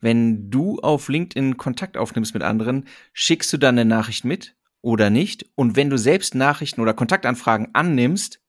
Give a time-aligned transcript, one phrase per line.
[0.00, 5.10] wenn du auf LinkedIn Kontakt aufnimmst mit anderen, schickst du dann eine Nachricht mit oder
[5.10, 5.46] nicht?
[5.54, 8.40] Und wenn du selbst Nachrichten oder Kontaktanfragen annimmst,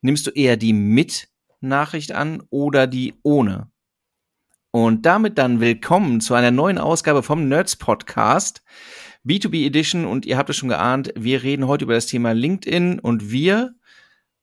[0.00, 1.28] nimmst du eher die mit
[1.60, 3.70] Nachricht an oder die ohne?
[4.70, 8.62] Und damit dann willkommen zu einer neuen Ausgabe vom Nerds Podcast,
[9.26, 10.04] B2B Edition.
[10.04, 13.74] Und ihr habt es schon geahnt, wir reden heute über das Thema LinkedIn und wir,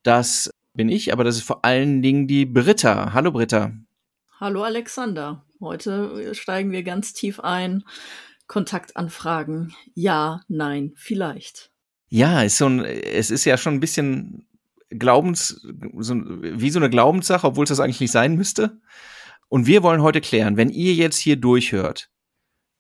[0.01, 3.13] das bin ich, aber das ist vor allen Dingen die Britta.
[3.13, 3.73] Hallo Britta.
[4.39, 5.45] Hallo Alexander.
[5.63, 7.83] Heute steigen wir ganz tief ein.
[8.47, 9.73] Kontaktanfragen.
[9.95, 11.71] Ja, nein, vielleicht.
[12.09, 14.45] Ja, ist so ein, es ist ja schon ein bisschen
[14.89, 15.65] Glaubens,
[15.97, 18.81] so, wie so eine Glaubenssache, obwohl es das eigentlich nicht sein müsste.
[19.47, 22.09] Und wir wollen heute klären, wenn ihr jetzt hier durchhört,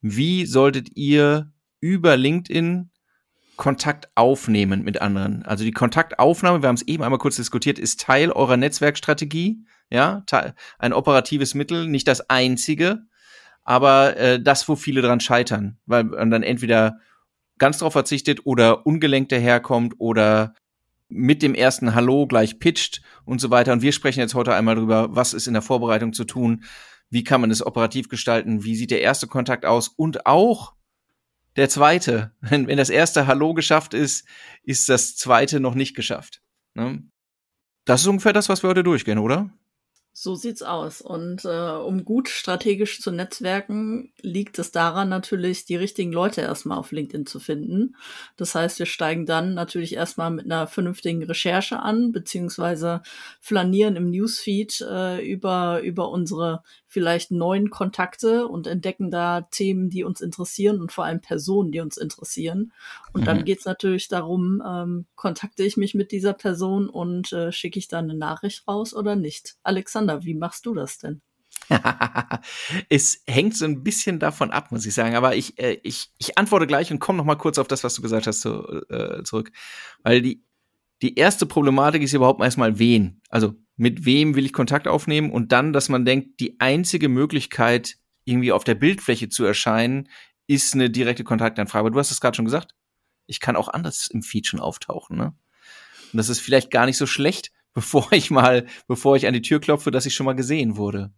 [0.01, 2.91] wie solltet ihr über LinkedIn
[3.55, 5.43] Kontakt aufnehmen mit anderen?
[5.43, 10.25] Also die Kontaktaufnahme, wir haben es eben einmal kurz diskutiert, ist Teil eurer Netzwerkstrategie ja,
[10.79, 13.03] ein operatives Mittel, nicht das einzige,
[13.63, 16.97] aber äh, das, wo viele dran scheitern, weil man dann entweder
[17.59, 20.55] ganz drauf verzichtet oder ungelenkt daherkommt oder
[21.09, 23.71] mit dem ersten Hallo gleich pitcht und so weiter.
[23.71, 26.63] Und wir sprechen jetzt heute einmal drüber, was ist in der Vorbereitung zu tun,
[27.11, 30.73] wie kann man es operativ gestalten, wie sieht der erste Kontakt aus und auch
[31.55, 32.31] der zweite.
[32.41, 34.27] Wenn, wenn das erste Hallo geschafft ist,
[34.63, 36.41] ist das zweite noch nicht geschafft.
[36.73, 37.03] Ne?
[37.85, 39.51] Das ist ungefähr das, was wir heute durchgehen, oder?
[40.15, 41.01] So sieht's aus.
[41.01, 46.77] Und äh, um gut strategisch zu netzwerken, liegt es daran natürlich, die richtigen Leute erstmal
[46.77, 47.95] auf LinkedIn zu finden.
[48.37, 53.01] Das heißt, wir steigen dann natürlich erstmal mit einer vernünftigen Recherche an, beziehungsweise
[53.41, 56.61] flanieren im Newsfeed äh, über, über unsere
[56.93, 61.79] vielleicht neuen Kontakte und entdecken da Themen, die uns interessieren und vor allem Personen, die
[61.79, 62.71] uns interessieren.
[63.13, 63.25] Und mhm.
[63.25, 67.87] dann geht's natürlich darum, ähm, kontakte ich mich mit dieser Person und äh, schicke ich
[67.87, 69.55] da eine Nachricht raus oder nicht.
[69.63, 71.21] Alexander, wie machst du das denn?
[72.89, 75.15] es hängt so ein bisschen davon ab, muss ich sagen.
[75.15, 77.95] Aber ich, äh, ich, ich antworte gleich und komme noch mal kurz auf das, was
[77.95, 79.51] du gesagt hast, zu, äh, zurück.
[80.03, 80.43] Weil die,
[81.01, 83.21] die erste Problematik ist überhaupt erstmal wen.
[83.29, 87.97] Also mit wem will ich Kontakt aufnehmen und dann, dass man denkt, die einzige Möglichkeit,
[88.25, 90.09] irgendwie auf der Bildfläche zu erscheinen,
[90.47, 91.81] ist eine direkte Kontaktanfrage.
[91.81, 92.75] Aber du hast es gerade schon gesagt.
[93.25, 95.33] Ich kann auch anders im Feed schon auftauchen, ne?
[96.11, 99.41] Und das ist vielleicht gar nicht so schlecht, bevor ich mal, bevor ich an die
[99.41, 101.13] Tür klopfe, dass ich schon mal gesehen wurde.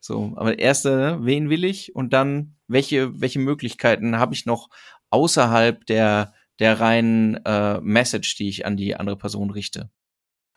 [0.00, 4.68] So, aber erste, ne, wen will ich und dann welche welche Möglichkeiten habe ich noch
[5.10, 9.90] außerhalb der der reinen äh, Message, die ich an die andere Person richte?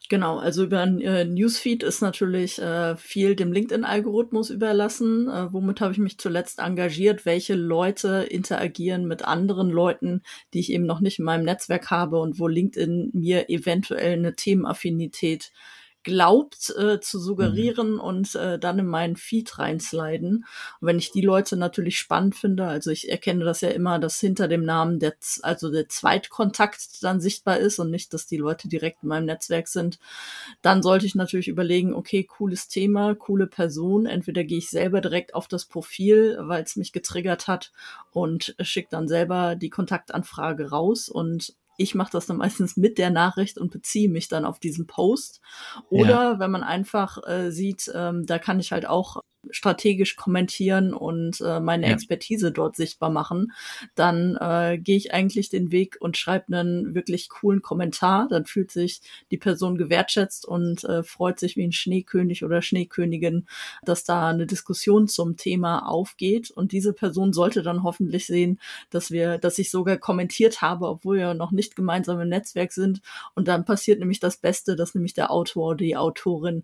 [0.10, 5.30] Genau, also über äh, Newsfeed ist natürlich äh, viel dem LinkedIn-Algorithmus überlassen.
[5.30, 7.26] Äh, womit habe ich mich zuletzt engagiert?
[7.26, 10.22] Welche Leute interagieren mit anderen Leuten,
[10.54, 14.36] die ich eben noch nicht in meinem Netzwerk habe und wo LinkedIn mir eventuell eine
[14.36, 15.52] Themenaffinität
[16.04, 18.00] glaubt äh, zu suggerieren mhm.
[18.00, 20.46] und äh, dann in meinen Feed reinsliden.
[20.80, 24.20] Und wenn ich die Leute natürlich spannend finde, also ich erkenne das ja immer, dass
[24.20, 28.68] hinter dem Namen der, also der Zweitkontakt dann sichtbar ist und nicht, dass die Leute
[28.68, 30.00] direkt in meinem Netzwerk sind,
[30.62, 34.06] dann sollte ich natürlich überlegen, okay, cooles Thema, coole Person.
[34.06, 37.72] Entweder gehe ich selber direkt auf das Profil, weil es mich getriggert hat
[38.12, 43.10] und schicke dann selber die Kontaktanfrage raus und ich mache das dann meistens mit der
[43.10, 45.42] Nachricht und beziehe mich dann auf diesen Post.
[45.90, 46.40] Oder ja.
[46.40, 51.60] wenn man einfach äh, sieht, ähm, da kann ich halt auch strategisch kommentieren und äh,
[51.60, 51.94] meine ja.
[51.94, 53.52] Expertise dort sichtbar machen,
[53.96, 58.28] dann äh, gehe ich eigentlich den Weg und schreibe einen wirklich coolen Kommentar.
[58.30, 63.48] Dann fühlt sich die Person gewertschätzt und äh, freut sich wie ein Schneekönig oder Schneekönigin,
[63.84, 66.52] dass da eine Diskussion zum Thema aufgeht.
[66.52, 71.18] Und diese Person sollte dann hoffentlich sehen, dass wir, dass ich sogar kommentiert habe, obwohl
[71.18, 73.02] wir noch nicht gemeinsam im Netzwerk sind.
[73.36, 76.64] Und dann passiert nämlich das Beste, dass nämlich der Autor oder die Autorin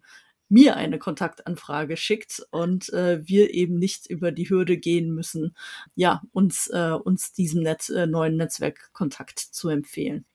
[0.49, 5.55] mir eine Kontaktanfrage schickt und äh, wir eben nicht über die Hürde gehen müssen,
[5.95, 10.25] ja, uns, äh, uns diesem Netz, äh, neuen Netzwerkkontakt zu empfehlen.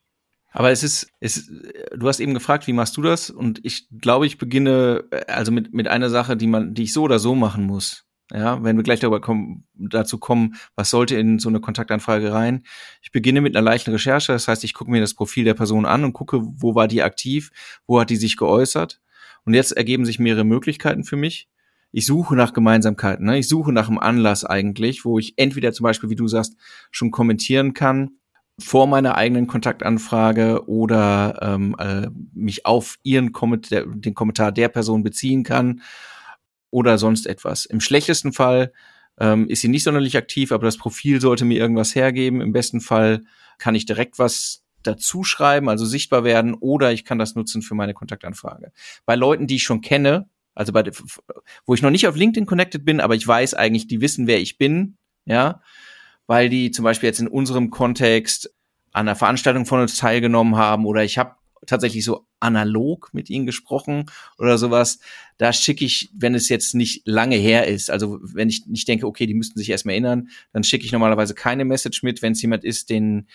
[0.52, 1.50] Aber es ist, es,
[1.96, 3.28] du hast eben gefragt, wie machst du das?
[3.28, 6.93] Und ich glaube, ich beginne äh, also mit, mit einer Sache, die man, die ich
[6.93, 8.06] so oder so machen muss.
[8.32, 12.62] Ja, wenn wir gleich darüber kommen, dazu kommen, was sollte in so eine Kontaktanfrage rein?
[13.02, 15.84] Ich beginne mit einer leichten Recherche, das heißt, ich gucke mir das Profil der Person
[15.84, 17.50] an und gucke, wo war die aktiv,
[17.87, 19.02] wo hat die sich geäußert
[19.44, 21.49] und jetzt ergeben sich mehrere Möglichkeiten für mich.
[21.93, 23.38] ich suche nach Gemeinsamkeiten, ne?
[23.38, 26.56] ich suche nach einem Anlass eigentlich, wo ich entweder zum Beispiel, wie du sagst,
[26.91, 28.11] schon kommentieren kann
[28.58, 35.02] vor meiner eigenen Kontaktanfrage oder ähm, äh, mich auf ihren Kommentar, den Kommentar der Person
[35.02, 35.82] beziehen kann
[36.70, 37.67] oder sonst etwas.
[37.67, 38.73] Im schlechtesten Fall
[39.19, 42.40] ähm, ist sie nicht sonderlich aktiv, aber das Profil sollte mir irgendwas hergeben.
[42.40, 43.23] Im besten Fall
[43.58, 47.75] kann ich direkt was dazu schreiben, also sichtbar werden, oder ich kann das nutzen für
[47.75, 48.73] meine Kontaktanfrage.
[49.05, 50.85] Bei Leuten, die ich schon kenne, also bei,
[51.67, 54.41] wo ich noch nicht auf LinkedIn connected bin, aber ich weiß eigentlich, die wissen, wer
[54.41, 54.97] ich bin,
[55.27, 55.61] ja,
[56.27, 58.55] weil die zum Beispiel jetzt in unserem Kontext
[58.93, 61.35] an einer Veranstaltung von uns teilgenommen haben oder ich habe
[61.67, 64.07] tatsächlich so analog mit ihnen gesprochen
[64.39, 64.99] oder sowas.
[65.39, 69.07] Da schicke ich, wenn es jetzt nicht lange her ist, also wenn ich nicht denke,
[69.07, 72.23] okay, die müssten sich erstmal erinnern, dann schicke ich normalerweise keine Message mit.
[72.23, 73.27] Wenn es jemand ist, den,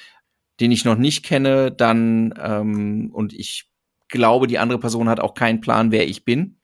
[0.59, 3.69] den ich noch nicht kenne, dann ähm, und ich
[4.07, 6.59] glaube, die andere Person hat auch keinen Plan, wer ich bin,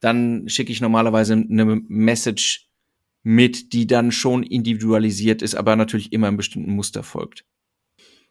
[0.00, 2.68] dann schicke ich normalerweise eine Message
[3.22, 7.44] mit, die dann schon individualisiert ist, aber natürlich immer einem bestimmten Muster folgt.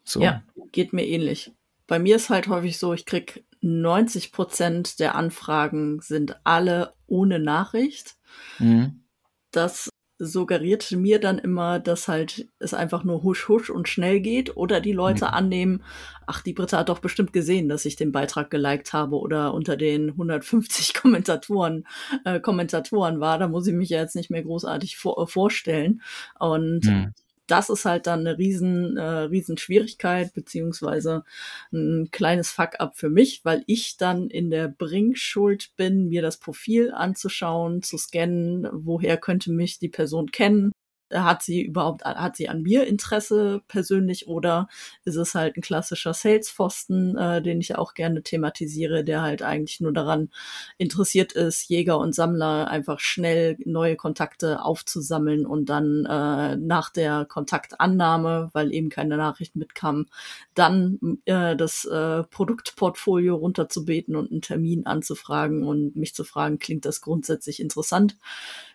[0.04, 0.20] So.
[0.20, 0.42] Ja,
[0.72, 1.52] geht mir ähnlich.
[1.86, 7.38] Bei mir ist halt häufig so, ich krieg 90 Prozent der Anfragen sind alle ohne
[7.38, 8.16] Nachricht.
[8.58, 9.04] Mhm.
[9.50, 9.88] Das
[10.24, 14.80] suggeriert mir dann immer, dass halt es einfach nur husch husch und schnell geht oder
[14.80, 15.30] die Leute mhm.
[15.30, 15.84] annehmen,
[16.26, 19.76] ach, die Britta hat doch bestimmt gesehen, dass ich den Beitrag geliked habe oder unter
[19.76, 21.86] den 150 Kommentatoren
[22.24, 26.02] äh, Kommentatoren war, da muss ich mich ja jetzt nicht mehr großartig vor, vorstellen.
[26.38, 27.12] Und mhm
[27.46, 31.24] das ist halt dann eine riesen, äh, riesen Schwierigkeit, beziehungsweise
[31.72, 36.92] ein kleines Fuck-up für mich, weil ich dann in der Bringschuld bin, mir das Profil
[36.92, 40.72] anzuschauen, zu scannen, woher könnte mich die Person kennen
[41.14, 44.68] hat sie überhaupt, hat sie an mir Interesse persönlich oder
[45.04, 49.80] ist es halt ein klassischer Sales-Pfosten, äh, den ich auch gerne thematisiere, der halt eigentlich
[49.80, 50.30] nur daran
[50.78, 57.24] interessiert ist, Jäger und Sammler einfach schnell neue Kontakte aufzusammeln und dann äh, nach der
[57.24, 60.06] Kontaktannahme, weil eben keine Nachricht mitkam,
[60.54, 66.84] dann äh, das äh, Produktportfolio runterzubeten und einen Termin anzufragen und mich zu fragen, klingt
[66.84, 68.16] das grundsätzlich interessant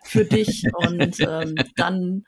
[0.04, 0.64] für dich?
[0.74, 2.24] und ähm, dann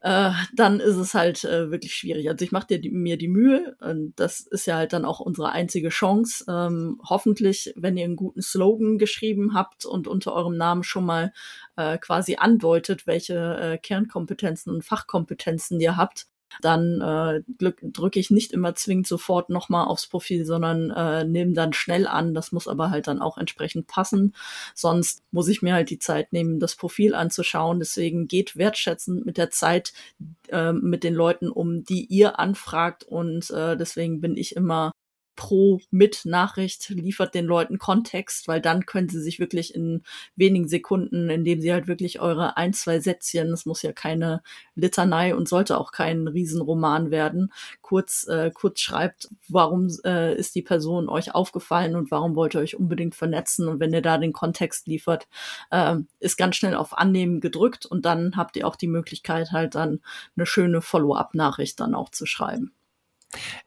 [0.00, 2.28] äh, dann ist es halt äh, wirklich schwierig.
[2.28, 5.88] Also ich mache mir die Mühe und das ist ja halt dann auch unsere einzige
[5.88, 6.44] Chance.
[6.48, 11.32] Ähm, hoffentlich, wenn ihr einen guten Slogan geschrieben habt und unter eurem Namen schon mal
[11.76, 16.28] äh, quasi andeutet, welche Kernkompetenzen und Fachkompetenzen ihr habt,
[16.60, 21.72] dann äh, drücke ich nicht immer zwingend sofort nochmal aufs Profil, sondern äh, nehme dann
[21.72, 22.34] schnell an.
[22.34, 24.34] Das muss aber halt dann auch entsprechend passen.
[24.74, 27.78] Sonst muss ich mir halt die Zeit nehmen, das Profil anzuschauen.
[27.78, 29.92] Deswegen geht wertschätzend mit der Zeit
[30.48, 33.04] äh, mit den Leuten um, die ihr anfragt.
[33.04, 34.92] Und äh, deswegen bin ich immer
[35.36, 40.02] pro mit Nachricht liefert den Leuten Kontext, weil dann können sie sich wirklich in
[40.34, 44.42] wenigen Sekunden, indem sie halt wirklich eure ein, zwei Sätzchen, es muss ja keine
[44.74, 47.52] Litanei und sollte auch kein Riesenroman werden,
[47.82, 52.60] kurz, äh, kurz schreibt, warum äh, ist die Person euch aufgefallen und warum wollt ihr
[52.60, 55.28] euch unbedingt vernetzen und wenn ihr da den Kontext liefert,
[55.70, 59.74] äh, ist ganz schnell auf Annehmen gedrückt und dann habt ihr auch die Möglichkeit halt
[59.74, 60.00] dann
[60.36, 62.72] eine schöne Follow-up-Nachricht dann auch zu schreiben.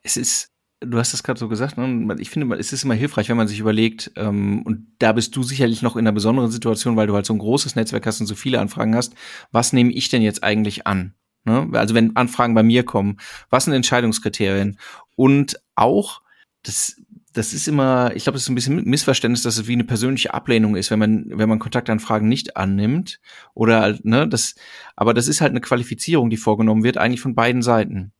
[0.01, 0.51] Es ist
[0.81, 2.15] du hast das gerade so gesagt, ne?
[2.19, 5.43] ich finde, es ist immer hilfreich, wenn man sich überlegt, ähm, und da bist du
[5.43, 8.27] sicherlich noch in einer besonderen Situation, weil du halt so ein großes Netzwerk hast und
[8.27, 9.13] so viele Anfragen hast,
[9.51, 11.13] was nehme ich denn jetzt eigentlich an?
[11.43, 11.69] Ne?
[11.73, 13.17] Also wenn Anfragen bei mir kommen,
[13.49, 14.77] was sind Entscheidungskriterien?
[15.15, 16.21] Und auch,
[16.63, 16.95] das,
[17.33, 20.33] das ist immer, ich glaube, das ist ein bisschen Missverständnis, dass es wie eine persönliche
[20.33, 23.19] Ablehnung ist, wenn man, wenn man Kontaktanfragen nicht annimmt.
[23.53, 24.55] Oder, ne, das,
[24.95, 28.13] aber das ist halt eine Qualifizierung, die vorgenommen wird, eigentlich von beiden Seiten.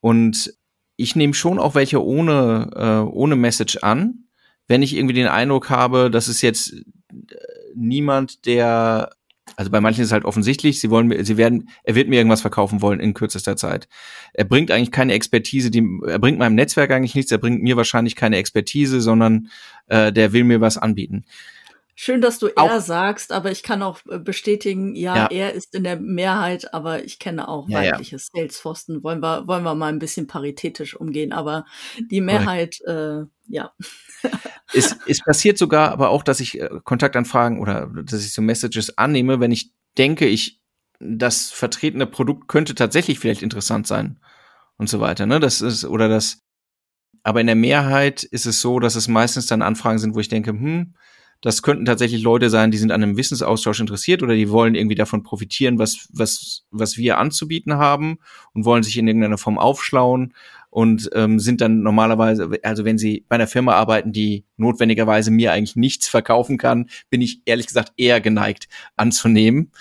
[0.00, 0.54] Und
[1.00, 4.24] ich nehme schon auch welche ohne, äh, ohne Message an,
[4.68, 6.84] wenn ich irgendwie den Eindruck habe, dass es jetzt äh,
[7.74, 9.10] niemand, der,
[9.56, 12.42] also bei manchen ist es halt offensichtlich, sie wollen, sie werden, er wird mir irgendwas
[12.42, 13.88] verkaufen wollen in kürzester Zeit.
[14.34, 17.76] Er bringt eigentlich keine Expertise, die, er bringt meinem Netzwerk eigentlich nichts, er bringt mir
[17.76, 19.48] wahrscheinlich keine Expertise, sondern
[19.86, 21.24] äh, der will mir was anbieten.
[22.02, 25.74] Schön, dass du er sagst, aber ich kann auch äh, bestätigen, ja, ja, er ist
[25.74, 28.22] in der Mehrheit, aber ich kenne auch ja, weibliche ja.
[28.22, 29.04] Salesforsten.
[29.04, 31.66] Wollen wir, wollen wir mal ein bisschen paritätisch umgehen, aber
[32.10, 33.74] die Mehrheit, äh, ja.
[34.72, 38.96] es, es passiert sogar aber auch, dass ich äh, Kontaktanfragen oder dass ich so Messages
[38.96, 40.58] annehme, wenn ich denke, ich
[41.00, 44.18] das vertretene Produkt könnte tatsächlich vielleicht interessant sein
[44.78, 45.26] und so weiter.
[45.26, 45.38] Ne?
[45.38, 46.40] Das ist, oder das,
[47.24, 50.28] aber in der Mehrheit ist es so, dass es meistens dann Anfragen sind, wo ich
[50.28, 50.94] denke, hm,
[51.40, 54.94] Das könnten tatsächlich Leute sein, die sind an einem Wissensaustausch interessiert oder die wollen irgendwie
[54.94, 58.18] davon profitieren, was, was, was wir anzubieten haben
[58.52, 60.34] und wollen sich in irgendeiner Form aufschlauen
[60.68, 65.52] und ähm, sind dann normalerweise, also wenn sie bei einer Firma arbeiten, die notwendigerweise mir
[65.52, 69.72] eigentlich nichts verkaufen kann, bin ich ehrlich gesagt eher geneigt anzunehmen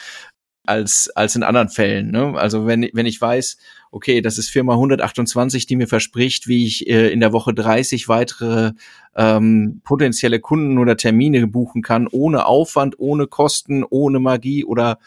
[0.66, 2.12] als, als in anderen Fällen.
[2.12, 2.36] Ne?
[2.38, 3.58] Also wenn, wenn ich weiß,
[3.92, 8.08] okay, das ist Firma 128, die mir verspricht, wie ich äh, in der Woche 30
[8.08, 8.74] weitere
[9.16, 15.00] ähm, potenzielle Kunden oder Termine buchen kann, ohne Aufwand, ohne Kosten, ohne Magie oder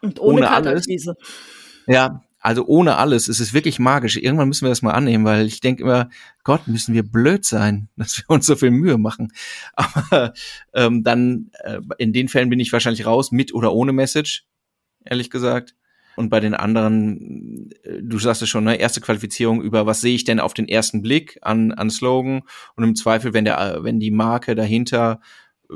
[0.00, 0.86] Und ohne, ohne alles.
[1.86, 3.28] Ja, also ohne alles.
[3.28, 4.16] Es ist wirklich magisch.
[4.16, 6.08] Irgendwann müssen wir das mal annehmen, weil ich denke immer,
[6.42, 9.32] Gott, müssen wir blöd sein, dass wir uns so viel Mühe machen.
[9.74, 10.32] Aber
[10.74, 14.44] ähm, dann äh, in den Fällen bin ich wahrscheinlich raus, mit oder ohne Message
[15.04, 15.74] ehrlich gesagt.
[16.16, 20.14] Und bei den anderen, äh, du sagst es schon, ne, erste Qualifizierung über, was sehe
[20.14, 22.42] ich denn auf den ersten Blick an, an Slogan?
[22.76, 25.20] Und im Zweifel, wenn der, wenn die Marke dahinter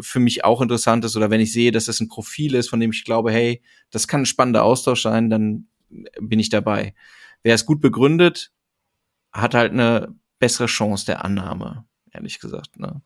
[0.00, 2.80] für mich auch interessant ist oder wenn ich sehe, dass das ein Profil ist, von
[2.80, 5.68] dem ich glaube, hey, das kann ein spannender Austausch sein, dann
[6.20, 6.94] bin ich dabei.
[7.42, 8.52] Wer es gut begründet,
[9.32, 12.78] hat halt eine bessere Chance der Annahme, ehrlich gesagt.
[12.78, 13.00] Ne?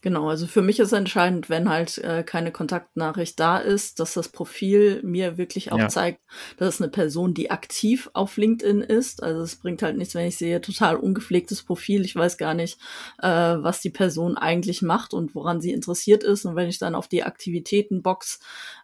[0.00, 4.28] Genau, also für mich ist entscheidend, wenn halt äh, keine Kontaktnachricht da ist, dass das
[4.28, 5.88] Profil mir wirklich auch ja.
[5.88, 6.20] zeigt,
[6.56, 9.24] dass es eine Person, die aktiv auf LinkedIn ist.
[9.24, 12.78] Also es bringt halt nichts, wenn ich sehe, total ungepflegtes Profil, ich weiß gar nicht,
[13.20, 16.44] äh, was die Person eigentlich macht und woran sie interessiert ist.
[16.44, 18.38] Und wenn ich dann auf die Aktivitätenbox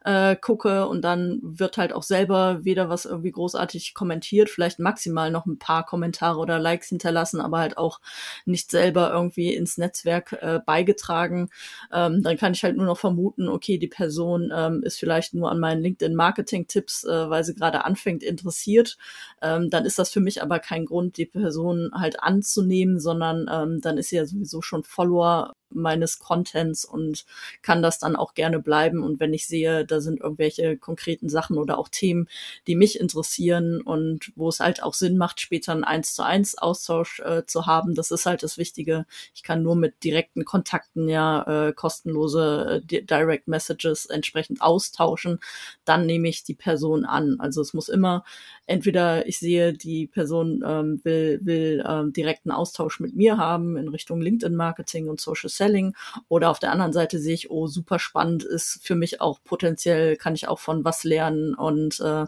[0.04, 5.30] äh, gucke und dann wird halt auch selber weder was irgendwie großartig kommentiert, vielleicht maximal
[5.30, 8.00] noch ein paar Kommentare oder Likes hinterlassen, aber halt auch
[8.46, 11.48] nicht selber irgendwie ins Netzwerk äh, beigetragen beigetragen,
[11.92, 15.50] ähm, dann kann ich halt nur noch vermuten, okay, die Person ähm, ist vielleicht nur
[15.50, 18.96] an meinen LinkedIn-Marketing-Tipps, äh, weil sie gerade anfängt, interessiert.
[19.42, 23.80] Ähm, dann ist das für mich aber kein Grund, die Person halt anzunehmen, sondern ähm,
[23.80, 27.24] dann ist sie ja sowieso schon Follower meines Contents und
[27.62, 29.02] kann das dann auch gerne bleiben.
[29.02, 32.28] Und wenn ich sehe, da sind irgendwelche konkreten Sachen oder auch Themen,
[32.66, 36.56] die mich interessieren und wo es halt auch Sinn macht, später einen eins zu eins
[36.56, 39.06] Austausch äh, zu haben, das ist halt das Wichtige.
[39.34, 45.40] Ich kann nur mit direkten Kontakten ja äh, kostenlose äh, Direct Messages entsprechend austauschen.
[45.84, 47.36] Dann nehme ich die Person an.
[47.40, 48.24] Also es muss immer
[48.66, 53.88] entweder ich sehe, die Person ähm, will, will ähm, direkten Austausch mit mir haben in
[53.88, 55.94] Richtung LinkedIn-Marketing und Social Selling.
[56.28, 60.16] Oder auf der anderen Seite sehe ich, oh, super spannend ist für mich auch potenziell,
[60.16, 61.54] kann ich auch von was lernen.
[61.54, 62.26] Und äh,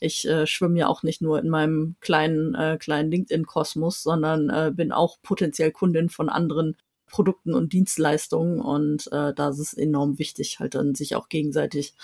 [0.00, 4.70] ich äh, schwimme ja auch nicht nur in meinem kleinen, äh, kleinen LinkedIn-Kosmos, sondern äh,
[4.74, 6.76] bin auch potenziell Kundin von anderen
[7.08, 8.60] Produkten und Dienstleistungen.
[8.60, 11.94] Und äh, da ist es enorm wichtig, halt dann sich auch gegenseitig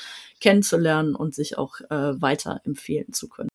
[0.40, 3.48] kennenzulernen und sich auch äh, weiter empfehlen zu können.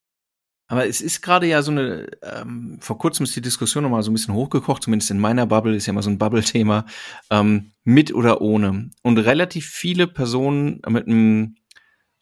[0.69, 4.11] Aber es ist gerade ja so eine, ähm, vor kurzem ist die Diskussion nochmal so
[4.11, 6.85] ein bisschen hochgekocht, zumindest in meiner Bubble, ist ja immer so ein Bubble-Thema,
[7.31, 8.91] ähm, mit oder ohne.
[9.01, 11.55] Und relativ viele Personen mit einem,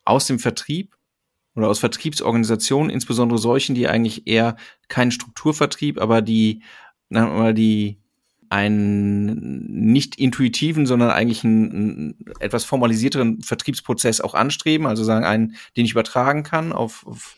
[0.06, 0.96] aus dem Vertrieb
[1.56, 4.56] oder aus Vertriebsorganisationen, insbesondere solchen, die eigentlich eher
[4.88, 6.64] keinen Strukturvertrieb, aber die,
[7.10, 7.98] mal die
[8.50, 15.58] einen nicht intuitiven, sondern eigentlich einen, einen etwas formalisierteren Vertriebsprozess auch anstreben, also sagen einen,
[15.76, 17.36] den ich übertragen kann auf, auf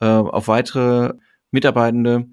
[0.00, 1.14] äh, auf weitere
[1.50, 2.26] Mitarbeitende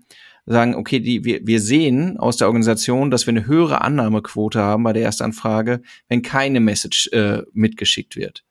[0.46, 4.84] sagen, okay, die, wir, wir sehen aus der Organisation, dass wir eine höhere Annahmequote haben
[4.84, 8.44] bei der Erstanfrage, wenn keine Message äh, mitgeschickt wird.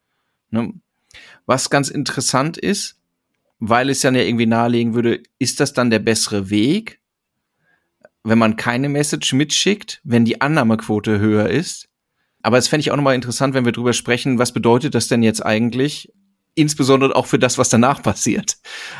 [0.50, 0.72] Ne?
[1.46, 2.98] Was ganz interessant ist,
[3.60, 7.00] weil es dann ja irgendwie nahelegen würde, ist das dann der bessere Weg,
[8.24, 11.88] wenn man keine Message mitschickt, wenn die Annahmequote höher ist?
[12.42, 15.22] Aber es fände ich auch nochmal interessant, wenn wir drüber sprechen, was bedeutet das denn
[15.22, 16.12] jetzt eigentlich
[16.54, 18.56] insbesondere auch für das, was danach passiert.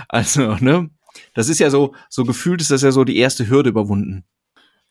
[0.09, 0.91] Also, ne?
[1.35, 4.25] Das ist ja so, so gefühlt ist das ja so die erste Hürde überwunden.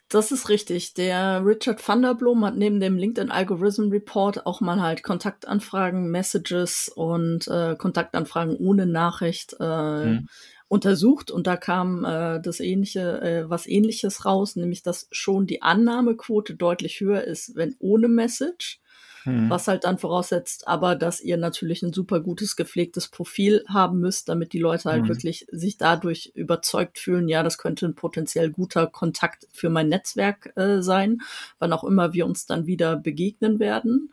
[0.10, 0.93] Das ist richtig.
[0.93, 6.12] Der Richard van der Blom hat neben dem LinkedIn Algorithm Report auch mal halt Kontaktanfragen,
[6.12, 10.27] Messages und äh, Kontaktanfragen ohne Nachricht äh, hm.
[10.67, 15.63] untersucht und da kam äh, das ähnliche, äh, was ähnliches raus, nämlich dass schon die
[15.63, 18.82] Annahmequote deutlich höher ist, wenn ohne Message
[19.25, 19.50] mhm.
[19.50, 24.30] was halt dann voraussetzt, aber dass ihr natürlich ein super gutes gepflegtes Profil haben müsst,
[24.30, 25.08] damit die Leute halt mhm.
[25.10, 30.53] wirklich sich dadurch überzeugt fühlen, ja, das könnte ein potenziell guter Kontakt für mein Netzwerk
[30.56, 31.22] äh, sein,
[31.60, 34.12] wann auch immer wir uns dann wieder begegnen werden.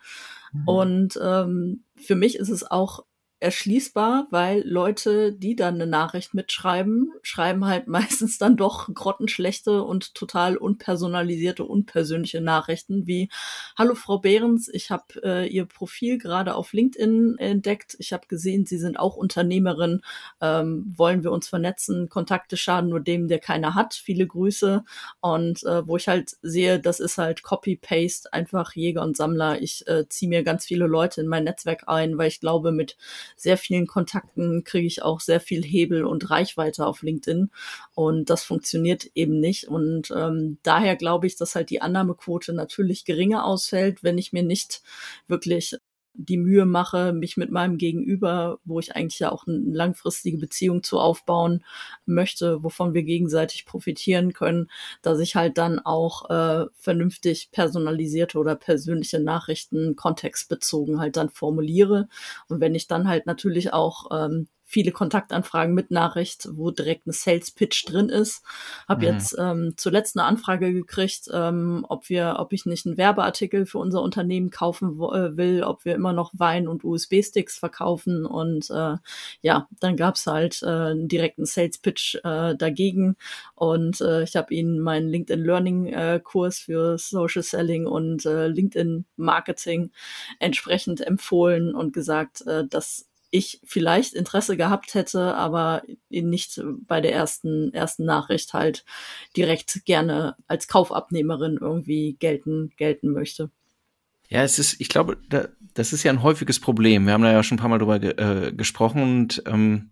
[0.52, 0.68] Mhm.
[0.68, 3.04] Und ähm, für mich ist es auch
[3.40, 10.14] erschließbar, weil Leute, die dann eine Nachricht mitschreiben, schreiben halt meistens dann doch grottenschlechte und
[10.14, 13.30] total unpersonalisierte, unpersönliche Nachrichten wie
[13.78, 17.96] Hallo Frau Behrens, ich habe äh, Ihr Profil gerade auf LinkedIn entdeckt.
[17.98, 20.02] Ich habe gesehen, Sie sind auch Unternehmerin.
[20.42, 22.10] Ähm, wollen wir uns vernetzen?
[22.10, 23.94] Kontakte schaden nur dem, der keiner hat.
[23.94, 24.84] Viele Grüße.
[25.20, 29.62] Und äh, wo ich halt sehe, das ist halt Copy-Paste, einfach Jäger und Sammler.
[29.62, 32.98] Ich äh, ziehe mir ganz viele Leute in mein Netzwerk ein, weil ich glaube, mit
[33.36, 37.50] sehr vielen Kontakten kriege ich auch sehr viel Hebel und Reichweite auf LinkedIn.
[37.94, 39.68] Und das funktioniert eben nicht.
[39.68, 44.42] Und ähm, daher glaube ich, dass halt die Annahmequote natürlich geringer ausfällt, wenn ich mir
[44.42, 44.82] nicht
[45.26, 45.76] wirklich
[46.14, 50.82] die Mühe mache, mich mit meinem Gegenüber, wo ich eigentlich ja auch eine langfristige Beziehung
[50.82, 51.64] zu aufbauen
[52.06, 54.68] möchte, wovon wir gegenseitig profitieren können,
[55.02, 62.08] dass ich halt dann auch äh, vernünftig personalisierte oder persönliche Nachrichten kontextbezogen halt dann formuliere.
[62.48, 67.12] Und wenn ich dann halt natürlich auch ähm, viele Kontaktanfragen mit Nachricht, wo direkt ein
[67.12, 68.44] Sales Pitch drin ist.
[68.88, 69.12] Habe mhm.
[69.12, 73.78] jetzt ähm, zuletzt eine Anfrage gekriegt, ähm, ob wir, ob ich nicht einen Werbeartikel für
[73.78, 78.96] unser Unternehmen kaufen äh, will, ob wir immer noch Wein und USB-Sticks verkaufen und äh,
[79.42, 83.16] ja, dann gab's halt äh, einen direkten Sales Pitch äh, dagegen
[83.56, 88.46] und äh, ich habe ihnen meinen LinkedIn Learning äh, Kurs für Social Selling und äh,
[88.46, 89.90] LinkedIn Marketing
[90.38, 97.12] entsprechend empfohlen und gesagt, äh, dass ich vielleicht Interesse gehabt hätte, aber nicht bei der
[97.12, 98.84] ersten, ersten Nachricht halt
[99.36, 103.50] direkt gerne als Kaufabnehmerin irgendwie gelten, gelten möchte.
[104.28, 107.06] Ja, es ist, ich glaube, da, das ist ja ein häufiges Problem.
[107.06, 109.90] Wir haben da ja schon ein paar Mal drüber ge äh, gesprochen und ähm,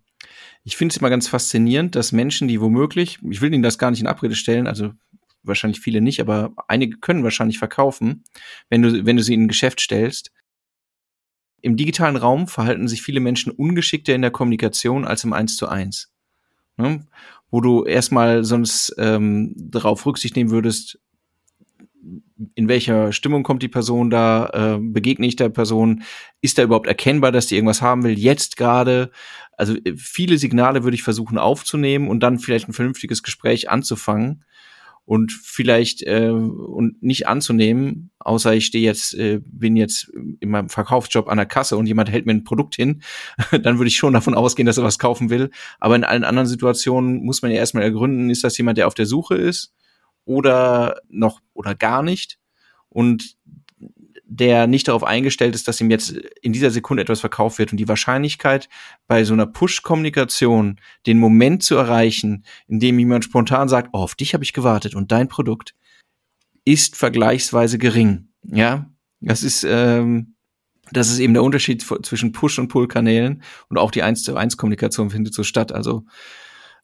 [0.64, 3.90] ich finde es immer ganz faszinierend, dass Menschen, die womöglich, ich will Ihnen das gar
[3.90, 4.92] nicht in Abrede stellen, also
[5.42, 8.24] wahrscheinlich viele nicht, aber einige können wahrscheinlich verkaufen,
[8.68, 10.30] wenn du, wenn du sie in ein Geschäft stellst,
[11.60, 15.68] im digitalen Raum verhalten sich viele Menschen ungeschickter in der Kommunikation als im Eins zu
[15.68, 16.12] eins.
[16.76, 17.06] Ne?
[17.50, 21.00] Wo du erstmal sonst ähm, darauf Rücksicht nehmen würdest,
[22.54, 26.02] in welcher Stimmung kommt die Person da, äh, begegne ich der Person,
[26.40, 29.10] ist da überhaupt erkennbar, dass die irgendwas haben will, jetzt gerade.
[29.56, 34.44] Also äh, viele Signale würde ich versuchen aufzunehmen und dann vielleicht ein vernünftiges Gespräch anzufangen
[35.08, 40.68] und vielleicht äh, und nicht anzunehmen, außer ich stehe jetzt, äh, bin jetzt in meinem
[40.68, 43.00] Verkaufsjob an der Kasse und jemand hält mir ein Produkt hin,
[43.62, 45.48] dann würde ich schon davon ausgehen, dass er was kaufen will.
[45.80, 48.92] Aber in allen anderen Situationen muss man ja erstmal ergründen, ist das jemand, der auf
[48.92, 49.72] der Suche ist
[50.26, 52.38] oder noch oder gar nicht.
[52.90, 53.37] Und
[54.30, 56.10] der nicht darauf eingestellt ist, dass ihm jetzt
[56.42, 57.72] in dieser Sekunde etwas verkauft wird.
[57.72, 58.68] Und die Wahrscheinlichkeit,
[59.06, 64.14] bei so einer Push-Kommunikation den Moment zu erreichen, in dem jemand spontan sagt, oh, auf
[64.14, 65.74] dich habe ich gewartet und dein Produkt,
[66.66, 68.28] ist vergleichsweise gering.
[68.42, 70.34] Ja, das ist, ähm,
[70.92, 74.58] das ist eben der Unterschied zwischen Push- und Pull-Kanälen und auch die 1 zu 1
[74.58, 75.72] Kommunikation findet so statt.
[75.72, 76.04] Also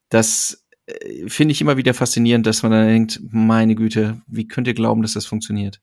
[0.08, 4.66] das äh, finde ich immer wieder faszinierend, dass man dann denkt, meine Güte, wie könnt
[4.66, 5.82] ihr glauben, dass das funktioniert?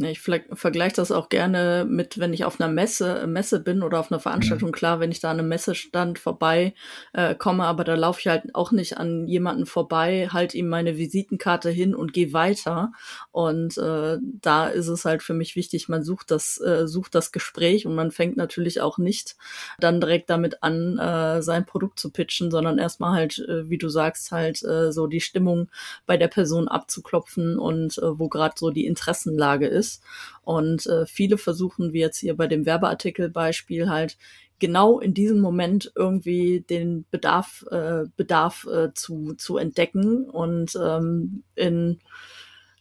[0.00, 4.12] Ich vergleiche das auch gerne mit, wenn ich auf einer Messe, Messe bin oder auf
[4.12, 4.68] einer Veranstaltung.
[4.68, 4.74] Mhm.
[4.74, 6.74] Klar, wenn ich da an einem Messestand vorbei
[7.14, 10.98] äh, komme, aber da laufe ich halt auch nicht an jemanden vorbei, halt ihm meine
[10.98, 12.92] Visitenkarte hin und gehe weiter.
[13.32, 17.32] Und äh, da ist es halt für mich wichtig, man sucht das, äh, sucht das
[17.32, 19.36] Gespräch und man fängt natürlich auch nicht
[19.80, 23.88] dann direkt damit an, äh, sein Produkt zu pitchen, sondern erstmal halt, äh, wie du
[23.88, 25.70] sagst, halt äh, so die Stimmung
[26.06, 30.02] bei der Person abzuklopfen und äh, wo gerade so die Interessenlage ist ist.
[30.42, 34.16] Und äh, viele versuchen, wie jetzt hier bei dem Werbeartikelbeispiel halt,
[34.58, 41.44] genau in diesem Moment irgendwie den Bedarf, äh, Bedarf äh, zu, zu entdecken und ähm,
[41.54, 42.00] in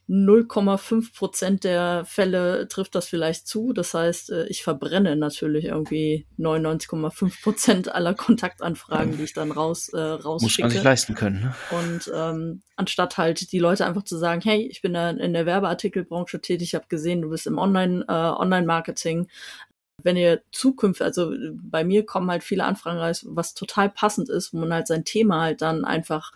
[0.09, 3.73] 0,5 Prozent der Fälle trifft das vielleicht zu.
[3.73, 9.89] Das heißt, äh, ich verbrenne natürlich irgendwie 99,5 Prozent aller Kontaktanfragen, die ich dann raus
[9.89, 10.45] äh, rausschicke.
[10.45, 11.41] Muss man sich leisten können.
[11.41, 11.55] Ne?
[11.71, 15.45] Und ähm, anstatt halt die Leute einfach zu sagen, hey, ich bin da in der
[15.45, 19.27] Werbeartikelbranche tätig, ich habe gesehen, du bist im Online äh, Online Marketing.
[20.03, 24.53] Wenn ihr Zukunft, also bei mir kommen halt viele Anfragen raus, was total passend ist,
[24.53, 26.31] wo man halt sein Thema halt dann einfach